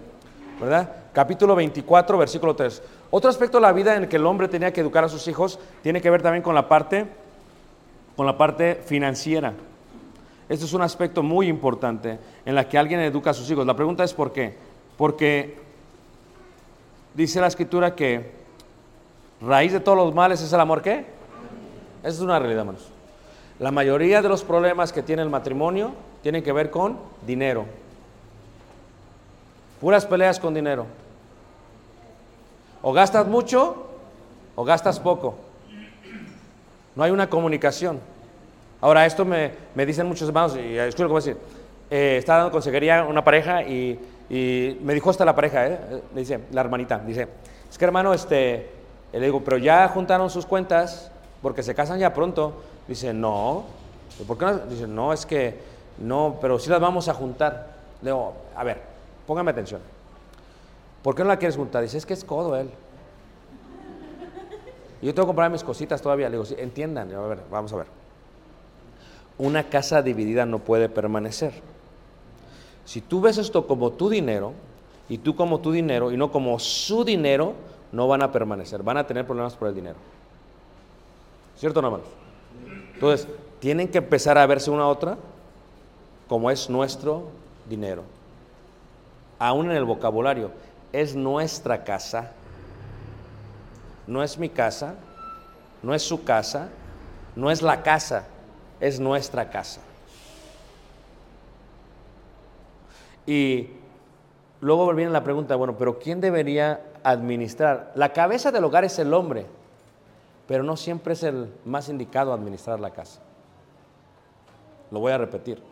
[0.59, 0.91] ¿Verdad?
[1.13, 2.83] Capítulo 24, versículo 3.
[3.11, 5.29] Otro aspecto de la vida en el que el hombre tenía que educar a sus
[5.29, 7.05] hijos tiene que ver también con la parte,
[8.17, 9.53] con la parte financiera.
[10.49, 13.67] Este es un aspecto muy importante en la que alguien educa a sus hijos.
[13.67, 14.55] La pregunta es ¿por qué?
[14.97, 15.69] Porque
[17.21, 18.31] dice la escritura que
[19.41, 21.05] raíz de todos los males es el amor, ¿qué?
[22.01, 22.67] Esa es una realidad.
[23.59, 25.93] La mayoría de los problemas que tiene el matrimonio
[26.23, 27.67] tienen que ver con dinero.
[29.81, 30.87] Puras peleas con dinero.
[32.83, 33.87] O gastas mucho
[34.55, 35.37] o gastas poco.
[36.97, 38.01] No hay una comunicación.
[38.81, 41.37] Ahora, esto me, me dicen muchos hermanos, y escucho lo a decir.
[41.91, 43.99] Eh, estaba dando consejería una pareja y,
[44.31, 46.03] y, me dijo hasta la pareja, ¿eh?
[46.15, 47.29] me dice, la hermanita, dice,
[47.69, 48.71] es que hermano, este,
[49.13, 51.11] le digo, pero ya juntaron sus cuentas
[51.43, 52.63] porque se casan ya pronto.
[52.87, 53.65] Dice, no.
[54.27, 54.59] ¿Por qué no?
[54.59, 55.59] Dice, no, es que
[55.99, 57.69] no, pero sí las vamos a juntar.
[58.03, 58.81] Le digo, a ver,
[59.27, 59.81] póngame atención.
[61.03, 61.83] ¿Por qué no la quieres juntar?
[61.83, 62.71] Dice, es que es codo él.
[65.03, 66.29] Y yo tengo que comprar mis cositas todavía.
[66.29, 67.87] Le digo, sí, entiendan, a ver, vamos a ver.
[69.39, 71.55] Una casa dividida no puede permanecer.
[72.91, 74.53] Si tú ves esto como tu dinero,
[75.09, 77.55] y tú como tu dinero, y no como su dinero,
[77.93, 79.95] no van a permanecer, van a tener problemas por el dinero.
[81.57, 82.09] ¿Cierto hermanos?
[82.95, 83.29] Entonces,
[83.61, 85.19] tienen que empezar a verse una a otra
[86.27, 87.29] como es nuestro
[87.69, 88.03] dinero.
[89.39, 90.51] Aún en el vocabulario,
[90.93, 92.33] es nuestra casa,
[94.09, 94.97] no es mi casa,
[95.81, 96.71] no es su casa,
[97.37, 98.27] no es la casa,
[98.81, 99.81] es nuestra casa.
[103.31, 103.69] Y
[104.61, 107.93] luego viene la pregunta, bueno, pero ¿quién debería administrar?
[107.95, 109.47] La cabeza del hogar es el hombre,
[110.49, 113.21] pero no siempre es el más indicado a administrar la casa.
[114.91, 115.63] Lo voy a repetir.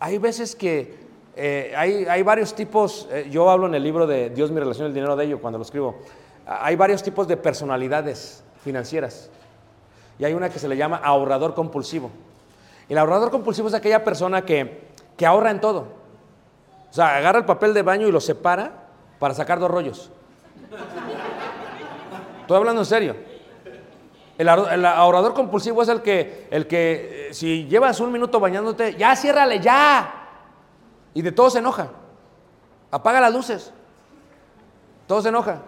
[0.00, 0.96] Hay veces que
[1.36, 4.88] eh, hay, hay, varios tipos, eh, yo hablo en el libro de Dios, mi relación,
[4.88, 5.94] el dinero de ello, cuando lo escribo,
[6.44, 9.30] hay varios tipos de personalidades financieras.
[10.18, 12.10] Y hay una que se le llama ahorrador compulsivo.
[12.88, 16.01] El ahorrador compulsivo es aquella persona que, que ahorra en todo.
[16.92, 18.70] O sea, agarra el papel de baño y lo separa
[19.18, 20.10] para sacar dos rollos.
[22.42, 23.16] Estoy hablando en serio.
[24.36, 29.16] El, ahorrador compulsivo es el que, el que eh, si llevas un minuto bañándote, ya
[29.16, 30.28] ciérrale, ya.
[31.14, 31.88] Y de todo se enoja.
[32.90, 33.72] Apaga las luces.
[35.06, 35.62] Todo se enoja.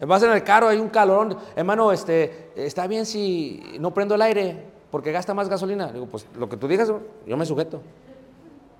[0.00, 1.36] Vas en el carro, hay un calorón.
[1.54, 5.92] Hermano, este, está bien si no prendo el aire porque gasta más gasolina.
[5.92, 6.90] Digo, pues lo que tú digas,
[7.26, 7.82] yo me sujeto.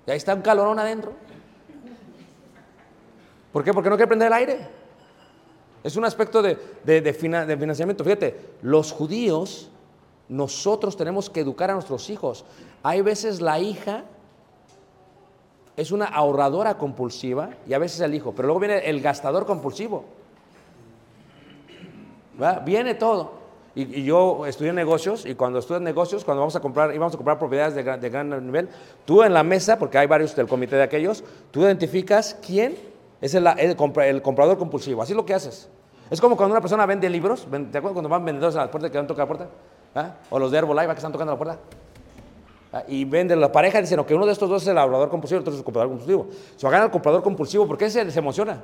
[0.07, 1.13] Y ahí está un calorón adentro.
[3.55, 3.73] ¿Por qué?
[3.73, 4.67] Porque no quiere prender el aire.
[5.81, 8.03] Es un aspecto de, de, de, fina, de, financiamiento.
[8.03, 9.71] Fíjate, los judíos,
[10.27, 12.43] nosotros tenemos que educar a nuestros hijos.
[12.83, 14.03] Hay veces la hija
[15.77, 20.03] es una ahorradora compulsiva y a veces el hijo, pero luego viene el gastador compulsivo.
[22.41, 22.59] ¿Va?
[22.59, 23.35] Viene todo.
[23.73, 27.39] Y, yo estudié negocios y cuando estudias negocios, cuando vamos a comprar, íbamos a comprar
[27.39, 28.67] propiedades de gran nivel,
[29.05, 33.33] tú en la mesa, porque hay varios del comité de aquellos, tú identificas quién es
[33.33, 35.01] el, el, el, comprador compulsivo.
[35.01, 35.69] Así es lo que haces.
[36.09, 37.47] Es como cuando una persona vende libros.
[37.49, 39.49] ¿Te acuerdas cuando van vendedores a la puerta que van a tocar la puerta?
[39.95, 40.15] ¿Ah?
[40.29, 41.59] O los de Herbalife que están tocando la puerta.
[42.71, 42.83] ¿Ah?
[42.87, 45.41] Y venden la pareja dicen que uno de estos dos es el ahorrador compulsivo y
[45.41, 46.27] otro es el comprador compulsivo.
[46.55, 48.61] Se va a ganar el comprador compulsivo porque ese se emociona.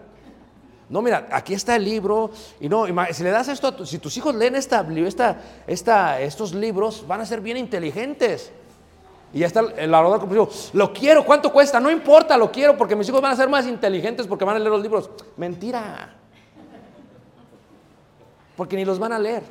[0.89, 2.29] No, mira, aquí está el libro.
[2.59, 7.05] Y no, si le das esto, si tus hijos leen esta, esta, esta, estos libros,
[7.07, 8.51] van a ser bien inteligentes.
[9.33, 10.49] Y ya está el ahorrador compulsivo.
[10.73, 11.79] Lo quiero, ¿cuánto cuesta?
[11.79, 14.59] No importa, lo quiero porque mis hijos van a ser más inteligentes porque van a
[14.59, 15.09] leer los libros.
[15.37, 16.15] Mentira.
[18.57, 19.43] Porque ni los van a leer.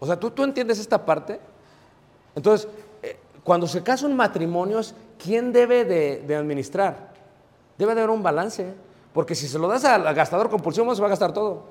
[0.00, 1.40] O sea, ¿tú, tú entiendes esta parte?
[2.34, 2.68] Entonces,
[3.02, 4.80] eh, cuando se casa un matrimonio,
[5.22, 7.12] ¿quién debe de, de, administrar?
[7.78, 8.74] Debe de haber un balance.
[9.14, 11.62] Porque si se lo das al gastador compulsivo, se va a gastar todo.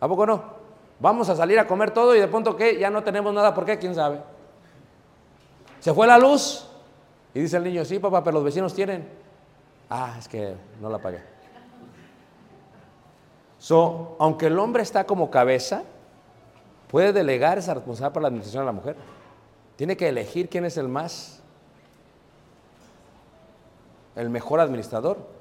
[0.00, 0.55] ¿A poco no?
[0.98, 3.64] Vamos a salir a comer todo y de pronto que ya no tenemos nada, ¿por
[3.64, 3.78] qué?
[3.78, 4.20] ¿Quién sabe?
[5.80, 6.66] Se fue la luz
[7.34, 9.06] y dice el niño, sí, papá, pero los vecinos tienen.
[9.90, 11.22] Ah, es que no la pagué.
[13.58, 15.82] So, aunque el hombre está como cabeza,
[16.88, 18.96] puede delegar esa responsabilidad para la administración a la mujer.
[19.76, 21.42] Tiene que elegir quién es el más,
[24.14, 25.35] el mejor administrador.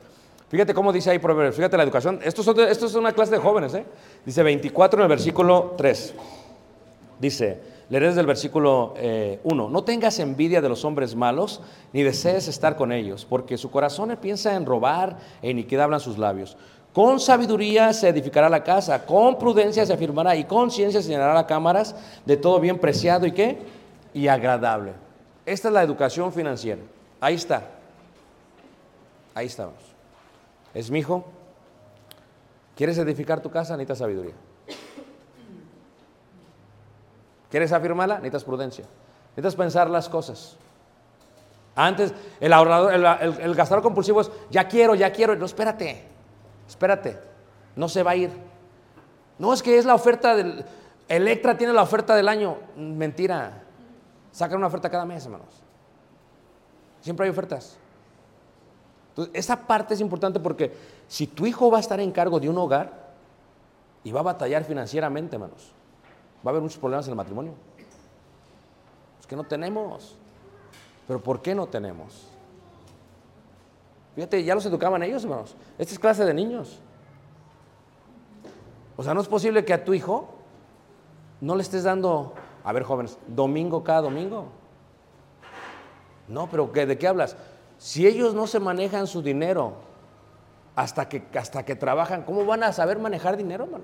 [0.50, 2.20] Fíjate cómo dice ahí Proverbios, fíjate la educación.
[2.24, 3.86] Esto es, una clase de jóvenes, ¿eh?
[4.26, 6.14] Dice 24 en el versículo 3.
[7.20, 8.94] Dice, leeré desde el versículo
[9.44, 11.62] 1, no tengas envidia de los hombres malos,
[11.94, 16.18] ni desees estar con ellos, porque su corazón piensa en robar, e iniquidad hablan sus
[16.18, 16.58] labios.
[16.94, 21.34] Con sabiduría se edificará la casa, con prudencia se afirmará, y con ciencia se llenará
[21.34, 23.58] las cámaras de todo bien preciado y qué?
[24.14, 24.94] Y agradable.
[25.46, 26.82] Esta es la educación financiera.
[27.20, 27.64] Ahí está.
[29.34, 29.95] Ahí estamos.
[30.76, 31.26] Es mi hijo.
[32.76, 33.76] ¿Quieres edificar tu casa?
[33.78, 34.36] Necesitas sabiduría.
[37.50, 38.16] ¿Quieres afirmarla?
[38.16, 38.86] Necesitas prudencia.
[39.30, 40.58] Necesitas pensar las cosas.
[41.76, 45.36] Antes, el ahorrador, el, gastador compulsivo es, ya quiero, ya quiero.
[45.36, 46.04] No, espérate,
[46.68, 47.18] espérate.
[47.78, 48.32] No se va a ir.
[49.40, 50.66] No, es que es la oferta del...
[51.08, 52.58] Electra tiene la oferta del año.
[52.76, 53.64] Mentira.
[54.32, 55.64] Sacan una oferta cada mes, hermanos.
[57.00, 57.78] Siempre hay ofertas.
[59.18, 60.76] Entonces, esa parte es importante porque
[61.08, 63.14] si tu hijo va a estar en cargo de un hogar
[64.04, 65.72] y va a batallar financieramente, hermanos,
[66.46, 67.54] va a haber muchos problemas en el matrimonio.
[69.20, 70.16] Es que no tenemos.
[71.08, 72.28] Pero ¿por qué no tenemos?
[74.16, 75.56] Fíjate, ya los educaban ellos, hermanos.
[75.78, 76.80] Esta es clase de niños.
[78.98, 80.30] O sea, no es posible que a tu hijo
[81.42, 84.46] no le estés dando, a ver jóvenes, domingo cada domingo.
[86.28, 87.36] No, pero ¿qué- ¿de qué hablas?
[87.86, 89.74] Si ellos no se manejan su dinero
[90.76, 93.84] hasta que, hasta que trabajan, ¿cómo van a saber manejar dinero, hermano?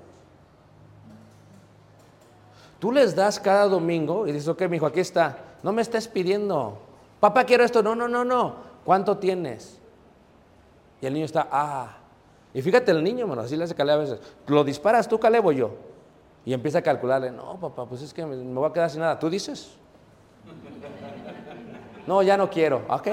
[2.80, 5.38] Tú les das cada domingo y dices, ok, mi hijo, aquí está.
[5.62, 6.80] No me estés pidiendo.
[7.20, 7.80] Papá, quiero esto.
[7.80, 8.56] No, no, no, no.
[8.84, 9.78] ¿Cuánto tienes?
[11.00, 11.98] Y el niño está, ah.
[12.52, 14.20] Y fíjate el niño, hermano, así le hace Caleb a veces.
[14.48, 15.70] Lo disparas tú, Caleb, o yo.
[16.44, 18.98] Y empieza a calcularle, no, papá, pues es que me, me voy a quedar sin
[18.98, 19.16] nada.
[19.16, 19.76] ¿Tú dices?
[22.04, 22.82] No, ya no quiero.
[22.88, 23.06] ¿Ok?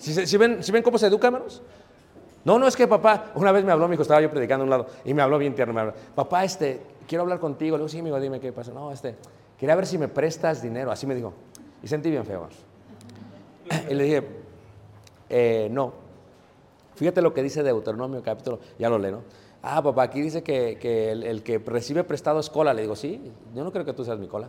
[0.00, 1.60] ¿Si, ven, cómo se educa, hermanos?
[2.44, 4.64] No, no es que papá, una vez me habló mi hijo, estaba yo predicando a
[4.64, 7.76] un lado, y me habló bien tierno, me habló, papá, este, quiero hablar contigo.
[7.76, 8.72] Le digo, sí, amigo, dime qué pasa.
[8.72, 9.16] No, este,
[9.58, 11.34] quería ver si me prestas dinero, así me dijo.
[11.82, 12.48] Y sentí bien feo.
[13.90, 14.28] Y le dije,
[15.28, 15.92] "Eh, no.
[16.94, 19.22] Fíjate lo que dice Deuteronomio capítulo, ya lo leo, ¿no?
[19.62, 22.72] Ah, papá, aquí dice que, el, que recibe prestado es cola.
[22.72, 23.20] Le digo, sí,
[23.54, 24.46] yo no creo que tú seas mi cola.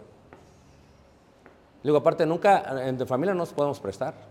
[1.84, 4.31] Le digo, aparte, nunca, en familia no nos podemos prestar.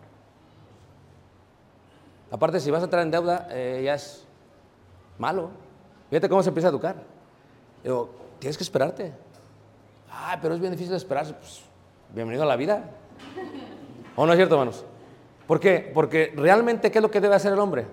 [2.30, 4.24] Aparte, si vas a entrar en deuda, eh, ya es
[5.18, 5.50] malo.
[6.10, 6.96] Fíjate cómo se empieza a educar.
[7.82, 9.12] Digo, tienes que esperarte.
[10.10, 11.34] Ah, pero es bien difícil esperarse.
[11.34, 11.62] Pues,
[12.14, 12.84] bienvenido a la vida.
[14.16, 14.84] ¿O no es cierto, hermanos?
[15.46, 15.90] ¿Por qué?
[15.92, 17.86] Porque realmente, ¿qué es lo que debe hacer el hombre?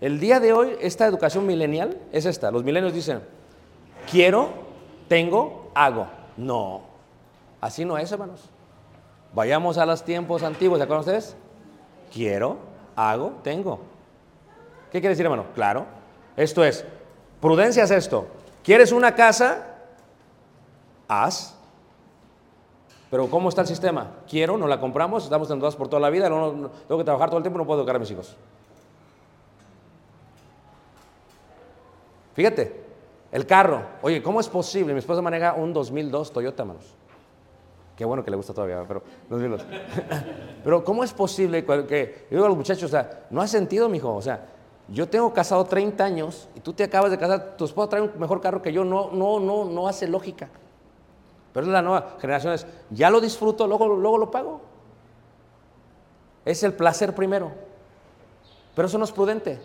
[0.00, 2.50] El día de hoy, esta educación milenial es esta.
[2.50, 3.20] Los milenios dicen,
[4.10, 4.50] quiero,
[5.08, 6.06] tengo, hago.
[6.36, 6.82] No,
[7.60, 8.50] así no es, hermanos.
[9.34, 11.36] Vayamos a los tiempos antiguos, ¿se acuerdan ustedes?
[12.12, 12.58] Quiero,
[12.96, 13.80] hago, tengo.
[14.90, 15.46] ¿Qué quiere decir, hermano?
[15.54, 15.86] Claro.
[16.36, 16.84] Esto es,
[17.40, 18.26] prudencia es esto.
[18.64, 19.76] ¿Quieres una casa?
[21.06, 21.54] Haz.
[23.10, 24.10] Pero ¿cómo está el sistema?
[24.28, 27.38] Quiero, no la compramos, estamos endeudados por toda la vida, no, tengo que trabajar todo
[27.38, 28.36] el tiempo, no puedo educar a mis hijos.
[32.34, 32.84] Fíjate,
[33.32, 33.82] el carro.
[34.02, 34.92] Oye, ¿cómo es posible?
[34.92, 36.94] Mi esposa maneja un 2002 Toyota, hermanos.
[37.96, 39.64] Qué bueno que le gusta todavía, pero 2002.
[40.64, 43.88] pero ¿cómo es posible que, yo digo a los muchachos, o sea, no ha sentido,
[43.88, 44.46] mijo, o sea,
[44.88, 48.12] yo tengo casado 30 años y tú te acabas de casar, tu esposa trae un
[48.18, 50.48] mejor carro que yo, no, no, no, no hace lógica.
[51.54, 54.60] Pero es la nueva generación, es, ya lo disfruto, luego, luego lo pago.
[56.44, 57.50] Es el placer primero.
[58.74, 59.58] Pero eso no es prudente.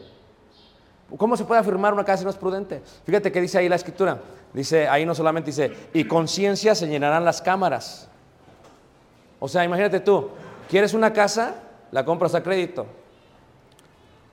[1.17, 2.82] ¿Cómo se puede afirmar una casa si no es prudente?
[3.05, 4.21] Fíjate que dice ahí la escritura.
[4.53, 8.09] Dice, ahí no solamente dice, y conciencia se llenarán las cámaras.
[9.44, 10.30] O sea, imagínate tú,
[10.70, 11.56] ¿quieres una casa?
[11.92, 12.86] La compras a crédito.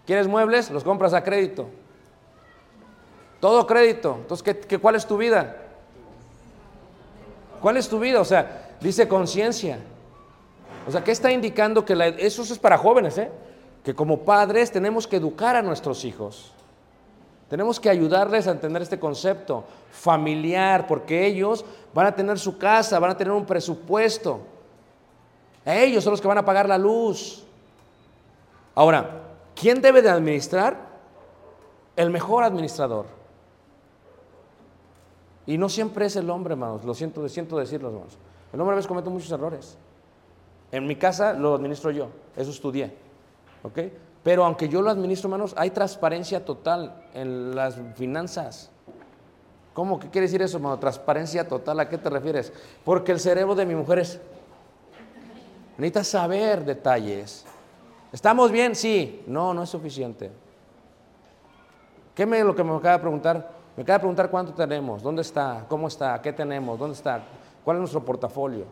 [0.07, 0.71] ¿Quieres muebles?
[0.71, 1.67] Los compras a crédito.
[3.41, 4.17] Todo crédito.
[4.21, 5.57] Entonces, ¿qué, qué, cuál es tu vida?
[7.63, 8.21] ¿Cuál es tu vida?
[8.21, 9.79] O sea, dice conciencia.
[10.87, 13.31] O sea, ¿qué está indicando que la- eso es para jóvenes, ¿eh?
[13.83, 16.53] Que como padres tenemos que educar a nuestros hijos.
[17.49, 22.99] Tenemos que ayudarles a entender este concepto familiar, porque ellos van a tener su casa,
[22.99, 24.41] van a tener un presupuesto.
[25.69, 27.45] Ellos son los que van a pagar la luz.
[28.75, 29.23] Ahora,
[29.55, 30.89] ¿quién debe de administrar?
[31.95, 33.05] El mejor administrador.
[35.47, 38.17] Y no siempre es el hombre, hermanos, lo siento, siento decirlo, hermanos.
[38.51, 39.77] El hombre a veces comete muchos errores.
[40.73, 42.95] En mi casa lo administro yo, eso estudié.
[43.63, 43.79] ¿Ok?
[44.23, 48.71] Pero aunque yo lo administro, hermanos, hay transparencia total en las finanzas.
[49.75, 50.01] ¿Cómo?
[50.01, 50.79] ¿Qué quiere decir eso, hermano?
[50.79, 51.79] Transparencia total.
[51.81, 52.53] ¿A qué te refieres?
[52.85, 54.21] Porque el cerebro de mi mujer es...
[55.79, 57.47] Necesita saber detalles.
[58.13, 58.75] ¿Estamos bien?
[58.75, 59.23] Sí.
[59.27, 60.31] No, no es suficiente.
[62.15, 63.51] ¿Qué me lo que me acaba de preguntar?
[63.77, 67.23] Me acaba de preguntar cuánto tenemos, dónde está, cómo está, qué tenemos, dónde está,
[67.65, 68.65] cuál es nuestro portafolio,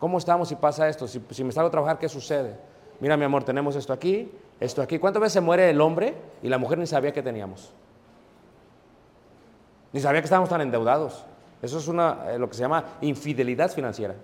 [0.00, 2.56] cómo estamos si pasa esto, si, si me salgo a trabajar, ¿qué sucede?
[2.98, 4.98] Mira, mi amor, tenemos esto aquí, esto aquí.
[4.98, 7.72] ¿Cuántas veces se muere el hombre y la mujer ni sabía que teníamos?
[9.92, 11.24] Ni sabía que estábamos tan endeudados.
[11.62, 14.16] Eso es una, eh, lo que se llama infidelidad financiera.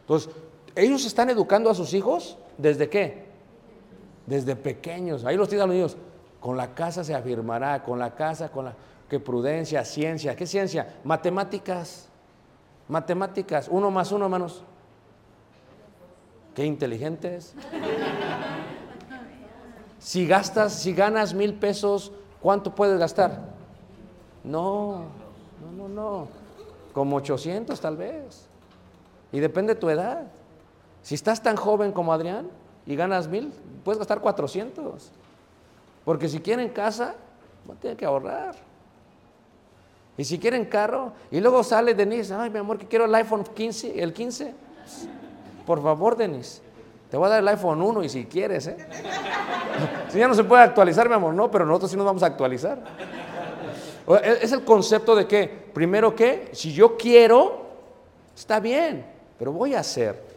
[0.00, 0.30] Entonces,
[0.74, 3.26] ellos están educando a sus hijos desde qué?
[4.26, 5.24] Desde pequeños.
[5.24, 5.96] Ahí los tienen los niños.
[6.40, 8.74] Con la casa se afirmará, con la casa, con la...
[9.08, 10.34] ¿Qué prudencia, ciencia?
[10.34, 10.96] ¿Qué ciencia?
[11.04, 12.08] Matemáticas.
[12.88, 13.68] Matemáticas.
[13.70, 14.64] Uno más uno, hermanos.
[16.54, 17.54] Qué inteligentes.
[19.98, 23.52] Si gastas, si ganas mil pesos, ¿cuánto puedes gastar?
[24.42, 25.04] No,
[25.60, 26.28] no, no, no.
[26.92, 28.48] Como 800 tal vez.
[29.30, 30.26] Y depende de tu edad.
[31.02, 32.48] Si estás tan joven como Adrián
[32.86, 33.52] y ganas mil,
[33.84, 35.10] puedes gastar 400.
[36.04, 37.14] Porque si quieren casa,
[37.66, 38.54] no tienen que ahorrar.
[40.16, 43.44] Y si quieren carro, y luego sale Denise, ay mi amor, que quiero el iPhone
[43.44, 44.54] 15, el 15.
[45.66, 46.60] Por favor, Denise,
[47.10, 48.76] te voy a dar el iPhone 1 y si quieres, ¿eh?
[50.10, 52.26] Si ya no se puede actualizar, mi amor, no, pero nosotros sí nos vamos a
[52.26, 52.78] actualizar.
[54.22, 57.62] E- Es el concepto de que, primero que, si yo quiero,
[58.36, 59.06] está bien,
[59.38, 60.31] pero voy a hacer.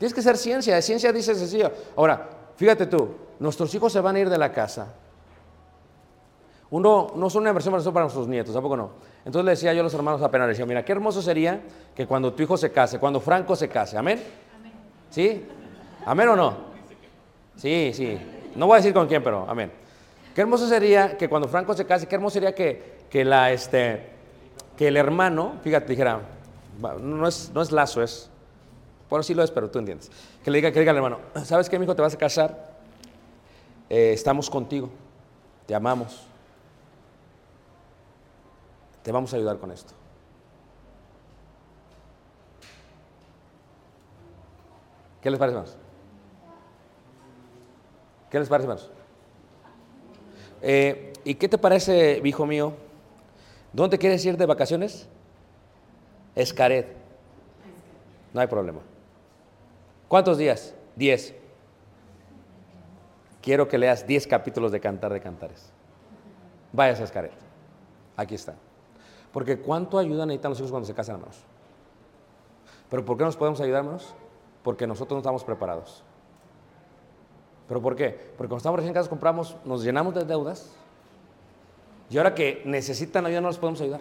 [0.00, 1.70] Tienes que ser ciencia, de ciencia dice sencillo.
[1.94, 2.26] Ahora,
[2.56, 4.94] fíjate tú, nuestros hijos se van a ir de la casa.
[6.70, 8.92] Uno, no son una inversión para nosotros, para nuestros nietos, tampoco no.
[9.26, 11.60] Entonces le decía yo a los hermanos apenas, le decía, mira, qué hermoso sería
[11.94, 14.22] que cuando tu hijo se case, cuando Franco se case, ¿amén?
[15.10, 15.44] ¿Sí?
[16.06, 16.54] ¿Amén o no?
[17.56, 18.18] Sí, sí.
[18.56, 19.70] No voy a decir con quién, pero amén.
[20.34, 24.08] Qué hermoso sería que cuando Franco se case, qué hermoso sería que, que la, este,
[24.78, 26.22] que el hermano, fíjate, dijera,
[27.02, 28.30] no es, no es lazo, es,
[29.10, 30.10] bueno, sí lo es, pero tú entiendes.
[30.42, 31.94] Que le diga, que diga al hermano, ¿sabes qué, mi hijo?
[31.94, 32.70] Te vas a casar,
[33.90, 34.88] Eh, estamos contigo,
[35.66, 36.24] te amamos,
[39.02, 39.92] te vamos a ayudar con esto.
[45.20, 45.76] ¿Qué les parece, hermanos?
[48.30, 48.90] ¿Qué les parece, hermanos?
[50.62, 52.72] Eh, ¿Y qué te parece, hijo mío?
[53.72, 55.08] ¿Dónde quieres ir de vacaciones?
[56.36, 56.86] Escaret.
[58.32, 58.78] No hay problema.
[60.10, 60.74] ¿Cuántos días?
[60.96, 61.36] Diez.
[63.40, 65.70] Quiero que leas diez capítulos de Cantar de Cantares.
[66.72, 67.30] Vayas a Escaret.
[68.16, 68.56] Aquí está.
[69.32, 71.38] Porque ¿cuánto ayuda necesitan los hijos cuando se casan, hermanos?
[72.88, 74.12] ¿Pero por qué nos podemos ayudar, hermanos?
[74.64, 76.02] Porque nosotros no estamos preparados.
[77.68, 78.08] ¿Pero por qué?
[78.08, 80.74] Porque cuando estamos recién casados compramos, nos llenamos de deudas
[82.10, 84.00] y ahora que necesitan ayuda no los podemos ayudar.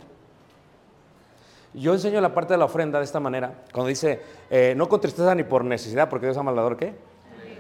[1.74, 5.00] Yo enseño la parte de la ofrenda de esta manera, cuando dice, eh, no con
[5.00, 6.96] tristeza ni por necesidad, porque Dios ama al ¿qué?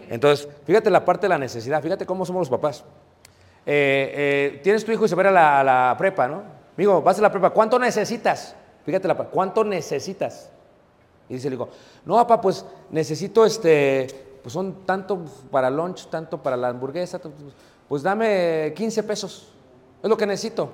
[0.09, 2.83] Entonces, fíjate la parte de la necesidad, fíjate cómo somos los papás.
[3.65, 6.41] Eh, eh, tienes tu hijo y se va a la, prepa, ¿no?
[6.75, 8.55] Amigo, vas a la prepa, ¿cuánto necesitas?
[8.83, 10.49] Fíjate la ¿cuánto necesitas?
[11.27, 11.69] Y dice el hijo,
[12.05, 14.07] no, papá, pues necesito este,
[14.41, 17.37] pues son tanto para lunch, tanto para la hamburguesa, tanto-
[17.87, 19.53] pues dame 15 pesos,
[20.01, 20.71] es lo que necesito.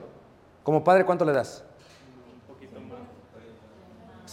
[0.64, 1.64] Como padre, ¿cuánto le das?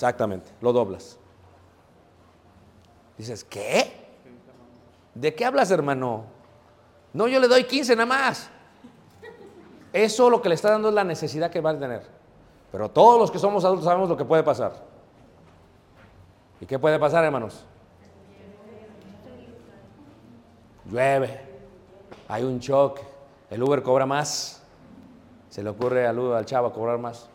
[0.03, 1.16] Exactamente, lo doblas.
[3.16, 4.05] Dices, ¿qué?
[5.14, 6.24] ¿De qué hablas, hermano?
[7.12, 8.50] No, yo le doy 15 nada más.
[9.92, 12.03] Eso lo que le está dando es la necesidad que va a tener.
[12.72, 14.72] Pero todos los que somos adultos sabemos lo que puede pasar.
[16.61, 17.64] ¿Y qué puede pasar, hermanos?
[20.90, 21.40] Llueve,
[22.26, 23.03] hay un choque,
[23.50, 24.64] el Uber cobra más,
[25.48, 27.28] se le ocurre al, al chavo cobrar más.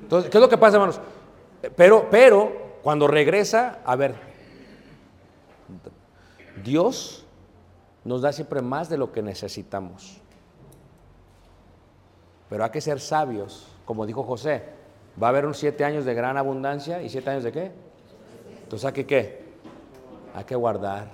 [0.00, 0.98] Entonces, ¿qué es lo que pasa, hermanos?
[1.76, 4.14] Pero, pero, cuando regresa, a ver,
[6.64, 7.24] Dios
[8.04, 10.20] nos da siempre más de lo que necesitamos.
[12.48, 14.62] Pero hay que ser sabios, como dijo José.
[15.20, 17.72] Va a haber unos siete años de gran abundancia y siete años de qué?
[18.62, 19.42] Entonces hay qué?
[20.34, 21.08] Hay que guardar.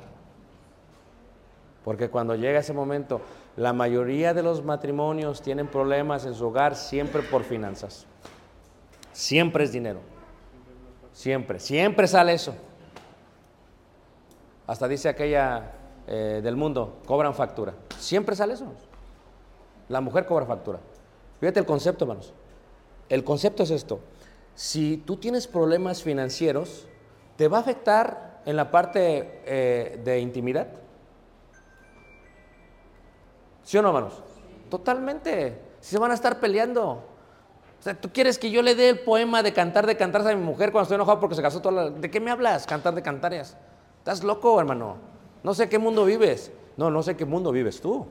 [1.85, 3.21] Porque cuando llega ese momento,
[3.57, 8.07] la mayoría de los matrimonios tienen problemas en su hogar siempre por finanzas.
[9.13, 10.01] Siempre es dinero.
[11.15, 12.55] Siempre, siempre sale eso.
[14.67, 15.73] Hasta dice aquella
[16.07, 17.73] eh, del mundo, cobran factura.
[17.99, 18.67] Siempre sale eso.
[19.89, 20.81] La mujer cobra factura.
[21.41, 22.35] Fíjate el concepto, hermanos.
[23.09, 24.01] El concepto es esto.
[24.55, 26.89] Si tú tienes problemas financieros,
[27.37, 30.67] ¿te va a afectar en la parte eh, de intimidad?
[33.63, 34.21] ¿Sí o no, hermanos?
[34.69, 35.61] Totalmente.
[35.81, 37.14] Si se van a estar peleando.
[38.01, 40.73] ¿Tú quieres que yo le dé el poema de cantar de cantares a mi mujer
[40.73, 41.91] cuando estoy enojado porque se casó toda la...
[41.91, 42.67] ¿De qué me hablas?
[42.67, 43.57] Cantar de cantares.
[43.99, 44.97] ¿Estás loco, hermano?
[45.43, 46.51] No sé qué mundo vives.
[46.77, 48.07] No, no sé qué mundo vives tú.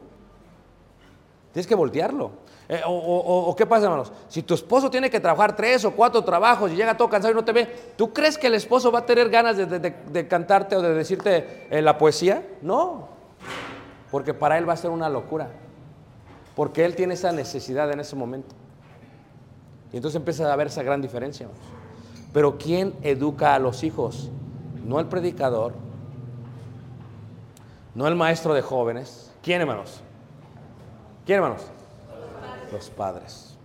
[1.52, 2.32] Tienes que voltearlo.
[2.70, 4.12] Eh, o, o- o- qué pasa, hermanos?
[4.28, 7.36] Si tu esposo tiene que trabajar tres o cuatro trabajos y llega todo cansado y
[7.36, 7.66] no te ve,
[7.98, 10.82] ¿tú crees que el esposo va a tener ganas de, de- de- de cantarte o
[10.82, 12.44] de decirte eh, la poesía?
[12.62, 13.10] No.
[14.12, 15.50] Porque para él va a ser una locura.
[16.56, 18.56] Porque él tiene esa necesidad en ese momento.
[19.94, 21.48] Y entonces empieza a haber esa gran diferencia.
[22.34, 24.32] Pero ¿quién educa a los hijos?
[24.84, 25.74] No el predicador,
[27.94, 29.32] no el maestro de jóvenes.
[29.44, 30.02] ¿Quién, hermanos?
[31.26, 31.62] ¿Quién, hermanos?
[32.72, 33.56] Los padres.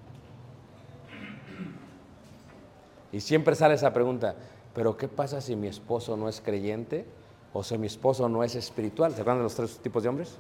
[3.11, 4.37] Y siempre sale esa pregunta,
[4.75, 7.07] pero ¿qué pasa si mi esposo no es creyente
[7.55, 9.15] o si mi esposo no es espiritual?
[9.15, 10.37] ¿Se acuerdan de los tres tipos de hombres?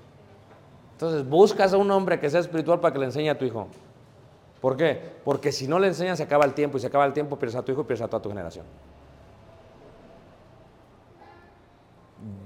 [0.93, 3.68] Entonces buscas a un hombre que sea espiritual para que le enseñe a tu hijo.
[4.61, 5.00] ¿Por qué?
[5.24, 7.56] Porque si no le enseñas se acaba el tiempo y se acaba el tiempo pierdes
[7.56, 8.66] a tu hijo y pierdes a toda tu generación.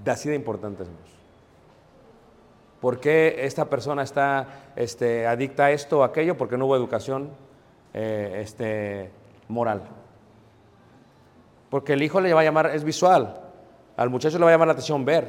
[0.07, 1.11] Así de importante, hermanos.
[2.81, 6.37] ¿Por qué esta persona está este, adicta a esto o aquello?
[6.37, 7.31] Porque no hubo educación
[7.95, 9.11] eh, este,
[9.49, 9.83] moral.
[11.71, 13.41] Porque el hijo le va a llamar, es visual.
[13.97, 15.25] Al muchacho le va a llamar la atención ver.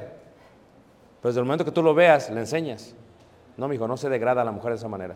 [1.22, 2.96] Pero desde el momento que tú lo veas, le enseñas.
[3.56, 5.16] No, mi hijo, no se degrada a la mujer de esa manera.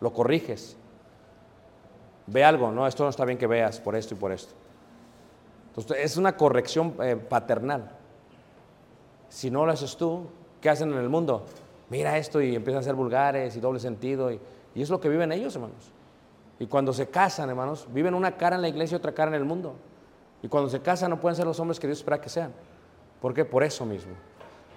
[0.00, 0.76] Lo corriges.
[2.26, 4.54] Ve algo, no, esto no está bien que veas por esto y por esto.
[5.68, 7.90] Entonces, es una corrección eh, paternal.
[9.28, 10.26] Si no lo haces tú,
[10.60, 11.44] ¿qué hacen en el mundo?
[11.88, 14.30] Mira esto y empiezan a ser vulgares y doble sentido.
[14.30, 14.40] Y,
[14.74, 15.90] y es lo que viven ellos, hermanos.
[16.58, 19.36] Y cuando se casan, hermanos, viven una cara en la iglesia y otra cara en
[19.36, 19.74] el mundo.
[20.42, 22.52] Y cuando se casan no pueden ser los hombres que Dios espera que sean.
[23.20, 23.44] ¿Por qué?
[23.44, 24.12] Por eso mismo.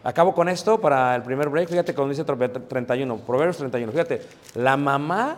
[0.04, 1.70] Acabo con esto para el primer break.
[1.70, 3.92] Fíjate cuando dice 31, Proverbios 31.
[3.92, 4.22] Fíjate,
[4.56, 5.38] la mamá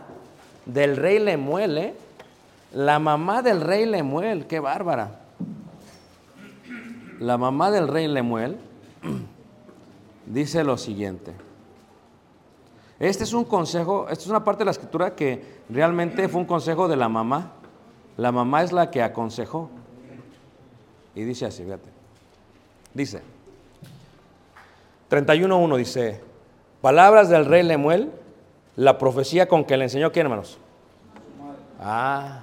[0.66, 1.94] del rey Lemuel, ¿eh?
[2.74, 5.20] La mamá del rey Lemuel, qué bárbara.
[7.20, 8.58] La mamá del rey Lemuel
[10.26, 11.34] dice lo siguiente.
[13.00, 16.48] Este es un consejo, esta es una parte de la escritura que realmente fue un
[16.48, 17.52] consejo de la mamá.
[18.18, 19.70] La mamá es la que aconsejó.
[21.14, 21.90] Y dice así, fíjate.
[22.94, 23.22] Dice,
[25.10, 26.22] 31.1 dice,
[26.82, 28.12] palabras del rey Lemuel,
[28.76, 30.58] la profecía con que le enseñó, ¿quién hermanos?
[31.80, 32.42] Ah,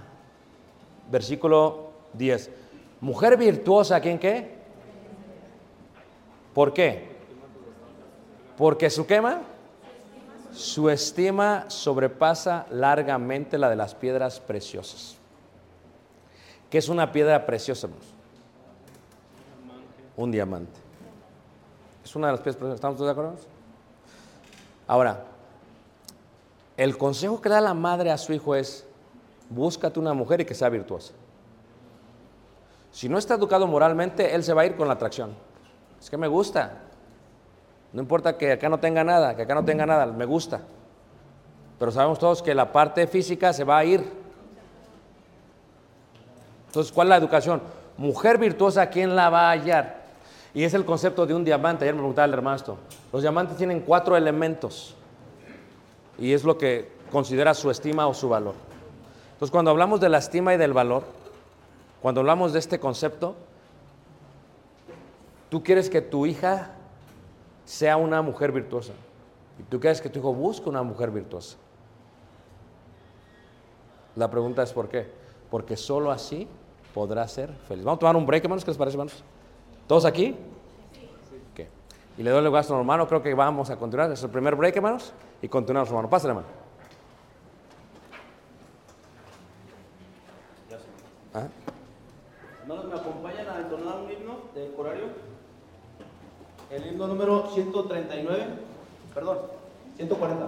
[1.10, 2.50] versículo 10.
[3.00, 4.54] Mujer virtuosa, ¿quién qué?
[6.54, 7.10] ¿Por qué?
[8.56, 9.40] Porque su quema,
[10.52, 15.16] su estima sobrepasa largamente la de las piedras preciosas.
[16.70, 18.06] ¿Qué es una piedra preciosa, hermanos?
[20.16, 20.81] Un diamante.
[22.04, 22.74] Es una de las preciosas.
[22.74, 23.34] ¿Estamos todos de acuerdo?
[24.86, 25.24] Ahora,
[26.76, 28.86] el consejo que da la madre a su hijo es,
[29.48, 31.12] búscate una mujer y que sea virtuosa.
[32.90, 35.34] Si no está educado moralmente, él se va a ir con la atracción.
[36.00, 36.80] Es que me gusta.
[37.92, 40.60] No importa que acá no tenga nada, que acá no tenga nada, me gusta.
[41.78, 44.04] Pero sabemos todos que la parte física se va a ir.
[46.66, 47.62] Entonces, ¿cuál es la educación?
[47.96, 50.01] Mujer virtuosa, ¿quién la va a hallar?
[50.54, 51.84] Y es el concepto de un diamante.
[51.84, 52.76] Ayer me preguntaba el hermano esto.
[53.12, 54.94] Los diamantes tienen cuatro elementos.
[56.18, 58.54] Y es lo que considera su estima o su valor.
[59.32, 61.04] Entonces, cuando hablamos de la estima y del valor,
[62.00, 63.34] cuando hablamos de este concepto,
[65.48, 66.72] tú quieres que tu hija
[67.64, 68.92] sea una mujer virtuosa.
[69.58, 71.56] Y tú quieres que tu hijo busque una mujer virtuosa.
[74.16, 75.10] La pregunta es ¿por qué?
[75.50, 76.46] Porque solo así
[76.92, 77.84] podrá ser feliz.
[77.84, 78.64] Vamos a tomar un break, hermanos.
[78.64, 79.22] ¿Qué les parece, hermanos?
[79.92, 80.34] ¿Todos aquí?
[81.52, 81.66] Ok.
[82.16, 83.06] Y le doy el lugar a nuestro hermano.
[83.06, 84.10] Creo que vamos a continuar.
[84.10, 85.12] Es el primer break, hermanos.
[85.42, 86.08] Y continuamos, hermano.
[86.08, 86.48] Pásale, hermano.
[91.34, 91.46] ¿Ah?
[92.62, 95.04] Hermanos, ¿me acompañan a entonar un himno de corario?
[96.70, 98.46] El himno número 139,
[99.14, 99.38] perdón,
[99.98, 100.46] 140.